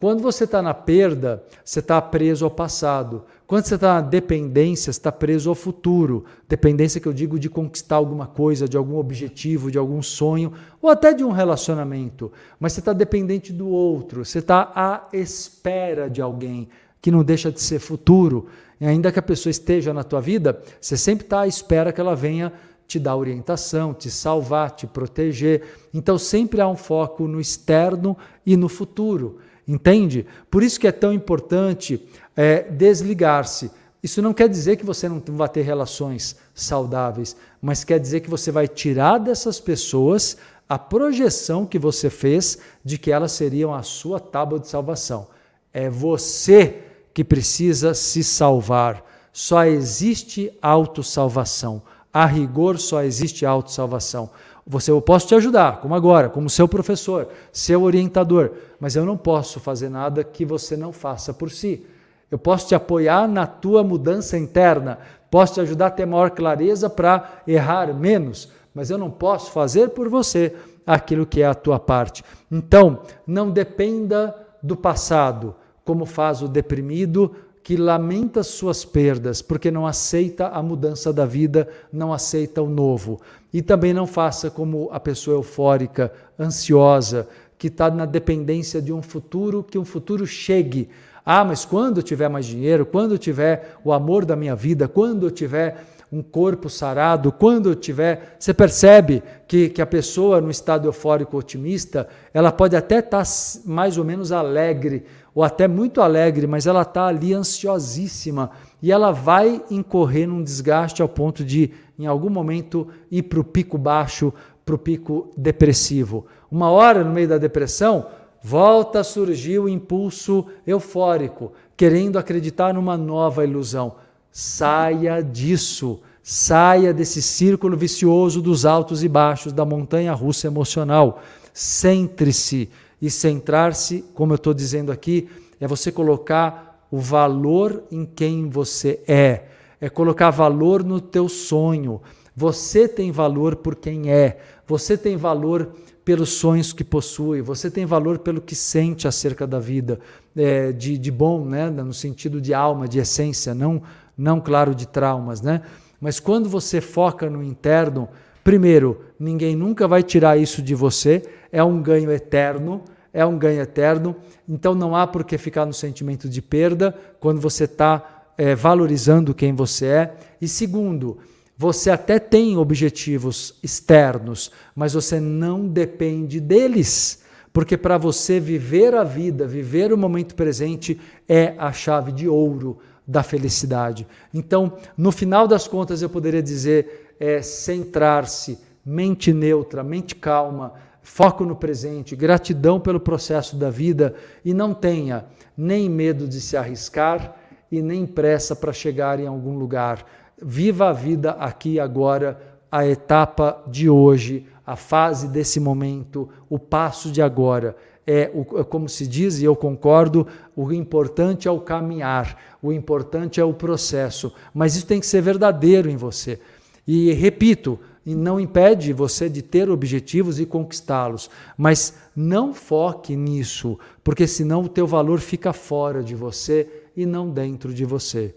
Quando 0.00 0.20
você 0.20 0.42
está 0.42 0.60
na 0.60 0.74
perda, 0.74 1.44
você 1.64 1.78
está 1.78 2.02
preso 2.02 2.44
ao 2.44 2.50
passado. 2.50 3.24
Quando 3.50 3.64
você 3.64 3.74
está 3.74 3.94
na 3.94 4.00
dependência, 4.00 4.92
está 4.92 5.10
preso 5.10 5.48
ao 5.48 5.56
futuro. 5.56 6.24
Dependência 6.48 7.00
que 7.00 7.08
eu 7.08 7.12
digo 7.12 7.36
de 7.36 7.50
conquistar 7.50 7.96
alguma 7.96 8.28
coisa, 8.28 8.68
de 8.68 8.76
algum 8.76 8.96
objetivo, 8.96 9.72
de 9.72 9.76
algum 9.76 10.00
sonho, 10.00 10.52
ou 10.80 10.88
até 10.88 11.12
de 11.12 11.24
um 11.24 11.32
relacionamento. 11.32 12.30
Mas 12.60 12.74
você 12.74 12.78
está 12.78 12.92
dependente 12.92 13.52
do 13.52 13.68
outro, 13.68 14.24
você 14.24 14.38
está 14.38 14.70
à 14.72 15.08
espera 15.12 16.08
de 16.08 16.22
alguém, 16.22 16.68
que 17.02 17.10
não 17.10 17.24
deixa 17.24 17.50
de 17.50 17.60
ser 17.60 17.80
futuro. 17.80 18.46
E 18.80 18.86
ainda 18.86 19.10
que 19.10 19.18
a 19.18 19.22
pessoa 19.22 19.50
esteja 19.50 19.92
na 19.92 20.04
tua 20.04 20.20
vida, 20.20 20.62
você 20.80 20.96
sempre 20.96 21.24
está 21.24 21.40
à 21.40 21.48
espera 21.48 21.92
que 21.92 22.00
ela 22.00 22.14
venha 22.14 22.52
te 22.86 23.00
dar 23.00 23.16
orientação, 23.16 23.92
te 23.92 24.12
salvar, 24.12 24.70
te 24.70 24.86
proteger. 24.86 25.64
Então 25.92 26.16
sempre 26.16 26.60
há 26.60 26.68
um 26.68 26.76
foco 26.76 27.26
no 27.26 27.40
externo 27.40 28.16
e 28.46 28.56
no 28.56 28.68
futuro. 28.68 29.38
Entende? 29.70 30.26
Por 30.50 30.64
isso 30.64 30.80
que 30.80 30.88
é 30.88 30.90
tão 30.90 31.12
importante 31.12 32.04
é, 32.36 32.62
desligar-se. 32.62 33.70
Isso 34.02 34.20
não 34.20 34.34
quer 34.34 34.48
dizer 34.48 34.74
que 34.76 34.84
você 34.84 35.08
não 35.08 35.22
vai 35.28 35.48
ter 35.48 35.62
relações 35.62 36.34
saudáveis, 36.52 37.36
mas 37.62 37.84
quer 37.84 38.00
dizer 38.00 38.18
que 38.18 38.28
você 38.28 38.50
vai 38.50 38.66
tirar 38.66 39.18
dessas 39.18 39.60
pessoas 39.60 40.36
a 40.68 40.76
projeção 40.76 41.64
que 41.64 41.78
você 41.78 42.10
fez 42.10 42.58
de 42.84 42.98
que 42.98 43.12
elas 43.12 43.30
seriam 43.30 43.72
a 43.72 43.84
sua 43.84 44.18
tábua 44.18 44.58
de 44.58 44.66
salvação. 44.66 45.28
É 45.72 45.88
você 45.88 46.82
que 47.14 47.22
precisa 47.22 47.94
se 47.94 48.24
salvar. 48.24 49.04
Só 49.32 49.64
existe 49.64 50.52
autossalvação. 50.60 51.80
A 52.12 52.26
rigor 52.26 52.76
só 52.80 53.04
existe 53.04 53.46
autossalvação. 53.46 54.30
Você, 54.66 54.90
eu 54.90 55.00
posso 55.00 55.26
te 55.26 55.34
ajudar, 55.34 55.80
como 55.80 55.94
agora, 55.94 56.28
como 56.28 56.50
seu 56.50 56.68
professor, 56.68 57.28
seu 57.52 57.82
orientador, 57.82 58.52
mas 58.78 58.94
eu 58.94 59.04
não 59.04 59.16
posso 59.16 59.58
fazer 59.58 59.88
nada 59.88 60.22
que 60.22 60.44
você 60.44 60.76
não 60.76 60.92
faça 60.92 61.32
por 61.32 61.50
si. 61.50 61.86
Eu 62.30 62.38
posso 62.38 62.68
te 62.68 62.74
apoiar 62.74 63.26
na 63.26 63.46
tua 63.46 63.82
mudança 63.82 64.38
interna, 64.38 64.98
posso 65.30 65.54
te 65.54 65.60
ajudar 65.60 65.86
a 65.86 65.90
ter 65.90 66.06
maior 66.06 66.30
clareza 66.30 66.88
para 66.88 67.42
errar 67.46 67.92
menos, 67.92 68.52
mas 68.74 68.90
eu 68.90 68.98
não 68.98 69.10
posso 69.10 69.50
fazer 69.50 69.90
por 69.90 70.08
você 70.08 70.54
aquilo 70.86 71.26
que 71.26 71.42
é 71.42 71.46
a 71.46 71.54
tua 71.54 71.78
parte. 71.78 72.24
Então, 72.50 73.00
não 73.26 73.50
dependa 73.50 74.34
do 74.62 74.76
passado, 74.76 75.54
como 75.84 76.04
faz 76.06 76.42
o 76.42 76.48
deprimido 76.48 77.34
que 77.70 77.76
lamenta 77.76 78.42
suas 78.42 78.84
perdas, 78.84 79.40
porque 79.40 79.70
não 79.70 79.86
aceita 79.86 80.48
a 80.48 80.60
mudança 80.60 81.12
da 81.12 81.24
vida, 81.24 81.68
não 81.92 82.12
aceita 82.12 82.60
o 82.60 82.68
novo. 82.68 83.20
E 83.52 83.62
também 83.62 83.94
não 83.94 84.08
faça 84.08 84.50
como 84.50 84.88
a 84.90 84.98
pessoa 84.98 85.36
eufórica, 85.36 86.12
ansiosa, 86.36 87.28
que 87.56 87.68
está 87.68 87.88
na 87.88 88.06
dependência 88.06 88.82
de 88.82 88.92
um 88.92 89.00
futuro, 89.00 89.62
que 89.62 89.78
um 89.78 89.84
futuro 89.84 90.26
chegue. 90.26 90.88
Ah, 91.24 91.44
mas 91.44 91.64
quando 91.64 91.98
eu 91.98 92.02
tiver 92.02 92.28
mais 92.28 92.44
dinheiro, 92.44 92.84
quando 92.84 93.12
eu 93.12 93.18
tiver 93.18 93.76
o 93.84 93.92
amor 93.92 94.24
da 94.24 94.34
minha 94.34 94.56
vida, 94.56 94.88
quando 94.88 95.28
eu 95.28 95.30
tiver 95.30 95.86
um 96.12 96.22
corpo 96.22 96.68
sarado, 96.68 97.30
quando 97.30 97.74
tiver. 97.74 98.36
Você 98.38 98.52
percebe 98.52 99.22
que, 99.46 99.68
que 99.68 99.80
a 99.80 99.86
pessoa 99.86 100.40
no 100.40 100.50
estado 100.50 100.88
eufórico 100.88 101.36
otimista, 101.36 102.08
ela 102.34 102.50
pode 102.50 102.74
até 102.74 102.98
estar 102.98 103.24
tá 103.24 103.30
mais 103.64 103.96
ou 103.96 104.04
menos 104.04 104.32
alegre, 104.32 105.04
ou 105.34 105.44
até 105.44 105.68
muito 105.68 106.00
alegre, 106.00 106.46
mas 106.46 106.66
ela 106.66 106.82
está 106.82 107.06
ali 107.06 107.32
ansiosíssima 107.32 108.50
e 108.82 108.90
ela 108.90 109.12
vai 109.12 109.62
incorrer 109.70 110.26
num 110.26 110.42
desgaste 110.42 111.02
ao 111.02 111.08
ponto 111.08 111.44
de, 111.44 111.70
em 111.98 112.06
algum 112.06 112.30
momento, 112.30 112.88
ir 113.10 113.22
para 113.22 113.38
o 113.38 113.44
pico 113.44 113.78
baixo, 113.78 114.32
para 114.64 114.74
o 114.74 114.78
pico 114.78 115.30
depressivo. 115.36 116.26
Uma 116.50 116.70
hora 116.70 117.04
no 117.04 117.12
meio 117.12 117.28
da 117.28 117.38
depressão, 117.38 118.06
volta 118.42 119.00
a 119.00 119.04
surgir 119.04 119.60
o 119.60 119.68
impulso 119.68 120.46
eufórico, 120.66 121.52
querendo 121.76 122.18
acreditar 122.18 122.74
numa 122.74 122.96
nova 122.96 123.44
ilusão. 123.44 123.94
Saia 124.32 125.22
disso, 125.22 126.00
saia 126.22 126.94
desse 126.94 127.20
círculo 127.20 127.76
vicioso 127.76 128.40
dos 128.40 128.64
altos 128.64 129.02
e 129.02 129.08
baixos 129.08 129.52
da 129.52 129.64
montanha 129.64 130.12
russa 130.12 130.46
emocional. 130.46 131.20
Centre-se 131.52 132.70
e 133.02 133.10
centrar-se, 133.10 134.04
como 134.14 134.32
eu 134.32 134.36
estou 134.36 134.54
dizendo 134.54 134.92
aqui, 134.92 135.28
é 135.60 135.66
você 135.66 135.90
colocar 135.90 136.86
o 136.90 136.98
valor 136.98 137.84
em 137.90 138.04
quem 138.04 138.48
você 138.48 139.00
é, 139.06 139.44
é 139.80 139.88
colocar 139.88 140.30
valor 140.30 140.84
no 140.84 141.00
teu 141.00 141.28
sonho. 141.28 142.00
Você 142.36 142.88
tem 142.88 143.10
valor 143.10 143.56
por 143.56 143.76
quem 143.76 144.10
é, 144.10 144.38
você 144.66 144.96
tem 144.96 145.16
valor 145.16 145.72
pelos 146.04 146.30
sonhos 146.30 146.72
que 146.72 146.82
possui, 146.82 147.42
você 147.42 147.70
tem 147.70 147.84
valor 147.84 148.18
pelo 148.18 148.40
que 148.40 148.54
sente 148.54 149.06
acerca 149.06 149.46
da 149.46 149.60
vida, 149.60 150.00
é, 150.34 150.72
de, 150.72 150.96
de 150.98 151.10
bom, 151.10 151.44
né? 151.44 151.70
no 151.70 151.92
sentido 151.92 152.40
de 152.40 152.54
alma, 152.54 152.88
de 152.88 152.98
essência, 152.98 153.54
não, 153.54 153.82
não 154.20 154.40
claro, 154.40 154.74
de 154.74 154.86
traumas. 154.86 155.40
Né? 155.40 155.62
Mas 156.00 156.20
quando 156.20 156.48
você 156.48 156.80
foca 156.80 157.30
no 157.30 157.42
interno, 157.42 158.08
primeiro, 158.44 159.00
ninguém 159.18 159.56
nunca 159.56 159.88
vai 159.88 160.02
tirar 160.02 160.38
isso 160.38 160.60
de 160.60 160.74
você, 160.74 161.22
é 161.50 161.64
um 161.64 161.82
ganho 161.82 162.12
eterno, 162.12 162.82
é 163.12 163.24
um 163.24 163.38
ganho 163.38 163.60
eterno, 163.60 164.14
então 164.48 164.74
não 164.74 164.94
há 164.94 165.06
por 165.06 165.24
que 165.24 165.36
ficar 165.38 165.66
no 165.66 165.72
sentimento 165.72 166.28
de 166.28 166.40
perda 166.40 166.94
quando 167.18 167.40
você 167.40 167.64
está 167.64 168.24
é, 168.36 168.54
valorizando 168.54 169.34
quem 169.34 169.54
você 169.54 169.86
é. 169.86 170.14
E 170.40 170.46
segundo, 170.46 171.18
você 171.56 171.90
até 171.90 172.18
tem 172.18 172.56
objetivos 172.56 173.58
externos, 173.62 174.50
mas 174.74 174.92
você 174.94 175.18
não 175.18 175.66
depende 175.66 176.40
deles. 176.40 177.22
Porque 177.52 177.76
para 177.76 177.98
você 177.98 178.38
viver 178.38 178.94
a 178.94 179.02
vida, 179.02 179.46
viver 179.46 179.92
o 179.92 179.98
momento 179.98 180.36
presente, 180.36 181.00
é 181.28 181.54
a 181.58 181.72
chave 181.72 182.12
de 182.12 182.28
ouro 182.28 182.78
da 183.10 183.24
felicidade. 183.24 184.06
Então, 184.32 184.74
no 184.96 185.10
final 185.10 185.48
das 185.48 185.66
contas, 185.66 186.00
eu 186.00 186.08
poderia 186.08 186.42
dizer: 186.42 187.14
é 187.18 187.42
centrar-se, 187.42 188.58
mente 188.86 189.32
neutra, 189.32 189.82
mente 189.82 190.14
calma, 190.14 190.74
foco 191.02 191.44
no 191.44 191.56
presente, 191.56 192.14
gratidão 192.14 192.78
pelo 192.78 193.00
processo 193.00 193.56
da 193.56 193.68
vida 193.68 194.14
e 194.44 194.54
não 194.54 194.72
tenha 194.72 195.24
nem 195.56 195.88
medo 195.88 196.28
de 196.28 196.40
se 196.40 196.56
arriscar 196.56 197.36
e 197.70 197.82
nem 197.82 198.06
pressa 198.06 198.54
para 198.54 198.72
chegar 198.72 199.18
em 199.18 199.26
algum 199.26 199.58
lugar. 199.58 200.06
Viva 200.40 200.88
a 200.88 200.92
vida 200.92 201.32
aqui 201.32 201.74
e 201.74 201.80
agora, 201.80 202.40
a 202.70 202.86
etapa 202.86 203.64
de 203.66 203.90
hoje, 203.90 204.46
a 204.64 204.76
fase 204.76 205.26
desse 205.26 205.58
momento, 205.58 206.28
o 206.48 206.60
passo 206.60 207.10
de 207.10 207.20
agora. 207.20 207.76
É, 208.12 208.28
o, 208.34 208.58
é 208.58 208.64
como 208.64 208.88
se 208.88 209.06
diz, 209.06 209.38
e 209.38 209.44
eu 209.44 209.54
concordo, 209.54 210.26
o 210.56 210.72
importante 210.72 211.46
é 211.46 211.50
o 211.50 211.60
caminhar, 211.60 212.36
o 212.60 212.72
importante 212.72 213.40
é 213.40 213.44
o 213.44 213.54
processo, 213.54 214.32
mas 214.52 214.74
isso 214.74 214.84
tem 214.84 214.98
que 214.98 215.06
ser 215.06 215.22
verdadeiro 215.22 215.88
em 215.88 215.96
você. 215.96 216.40
E 216.84 217.12
repito, 217.12 217.78
não 218.04 218.40
impede 218.40 218.92
você 218.92 219.28
de 219.28 219.42
ter 219.42 219.70
objetivos 219.70 220.40
e 220.40 220.44
conquistá-los, 220.44 221.30
mas 221.56 221.94
não 222.16 222.52
foque 222.52 223.14
nisso, 223.14 223.78
porque 224.02 224.26
senão 224.26 224.62
o 224.62 224.68
teu 224.68 224.88
valor 224.88 225.20
fica 225.20 225.52
fora 225.52 226.02
de 226.02 226.16
você 226.16 226.68
e 226.96 227.06
não 227.06 227.30
dentro 227.30 227.72
de 227.72 227.84
você. 227.84 228.34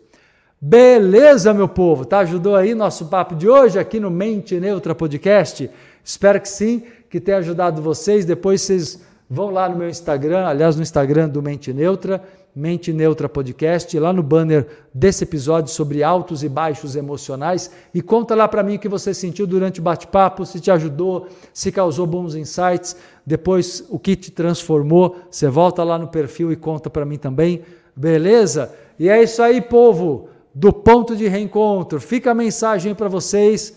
Beleza, 0.62 1.52
meu 1.52 1.68
povo? 1.68 2.06
Tá 2.06 2.20
ajudou 2.20 2.56
aí 2.56 2.76
nosso 2.76 3.08
papo 3.08 3.36
de 3.36 3.50
hoje 3.50 3.80
aqui 3.80 4.00
no 4.00 4.12
Mente 4.12 4.60
Neutra 4.60 4.94
Podcast? 4.94 5.68
Espero 6.04 6.40
que 6.40 6.48
sim, 6.48 6.84
que 7.10 7.20
tenha 7.20 7.40
ajudado 7.40 7.82
vocês. 7.82 8.24
Depois 8.24 8.62
vocês 8.62 9.02
vão 9.34 9.50
lá 9.50 9.68
no 9.68 9.76
meu 9.76 9.90
Instagram, 9.90 10.46
aliás, 10.46 10.76
no 10.76 10.84
Instagram 10.84 11.28
do 11.28 11.42
Mente 11.42 11.74
Neutra 11.74 12.22
Mente 12.56 12.94
Neutra 12.94 13.28
Podcast, 13.28 13.98
lá 13.98 14.14
no 14.14 14.22
banner 14.22 14.68
desse 14.94 15.24
episódio 15.24 15.74
sobre 15.74 16.04
altos 16.04 16.44
e 16.44 16.50
baixos 16.50 16.96
emocionais 16.96 17.72
e 17.92 18.00
conta 18.00 18.36
lá 18.36 18.48
para 18.48 18.62
mim 18.62 18.76
o 18.76 18.80
que 18.80 18.88
você 18.88 19.12
sentiu 19.12 19.48
durante 19.48 19.80
o 19.80 19.84
bate-papo, 19.84 20.46
se 20.46 20.60
te 20.60 20.70
ajudou, 20.70 21.28
se 21.52 21.72
causou 21.72 22.06
bons 22.06 22.36
insights, 22.36 22.96
depois 23.26 23.84
o 23.90 23.98
que 23.98 24.16
te 24.16 24.30
transformou, 24.30 25.16
você 25.32 25.50
volta 25.50 25.84
lá 25.84 25.98
no 25.98 26.08
perfil 26.08 26.52
e 26.52 26.56
conta 26.56 26.92
para 26.92 27.06
mim 27.06 27.18
também, 27.18 27.64
beleza? 27.96 28.72
E 29.00 29.10
é 29.10 29.24
isso 29.24 29.42
aí, 29.42 29.60
povo, 29.60 30.30
do 30.54 30.72
ponto 30.72 31.16
de 31.16 31.28
reencontro. 31.28 32.00
Fica 32.00 32.32
a 32.32 32.36
mensagem 32.36 32.94
para 32.94 33.10
vocês, 33.10 33.76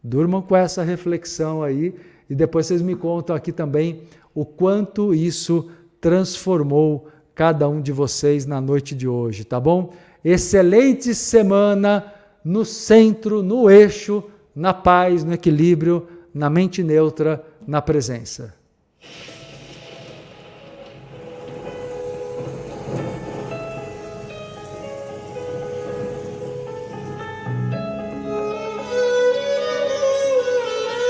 durmam 0.00 0.40
com 0.40 0.54
essa 0.54 0.84
reflexão 0.84 1.60
aí 1.60 1.92
e 2.30 2.36
depois 2.36 2.66
vocês 2.66 2.80
me 2.80 2.94
contam 2.94 3.34
aqui 3.34 3.50
também 3.50 4.02
o 4.34 4.44
quanto 4.44 5.14
isso 5.14 5.68
transformou 6.00 7.08
cada 7.34 7.68
um 7.68 7.80
de 7.80 7.92
vocês 7.92 8.46
na 8.46 8.60
noite 8.60 8.94
de 8.94 9.08
hoje, 9.08 9.44
tá 9.44 9.58
bom? 9.58 9.92
Excelente 10.24 11.14
semana 11.14 12.12
no 12.44 12.64
centro, 12.64 13.42
no 13.42 13.70
eixo, 13.70 14.22
na 14.54 14.74
paz, 14.74 15.24
no 15.24 15.32
equilíbrio, 15.32 16.06
na 16.34 16.50
mente 16.50 16.82
neutra, 16.82 17.44
na 17.66 17.80
presença. 17.80 18.54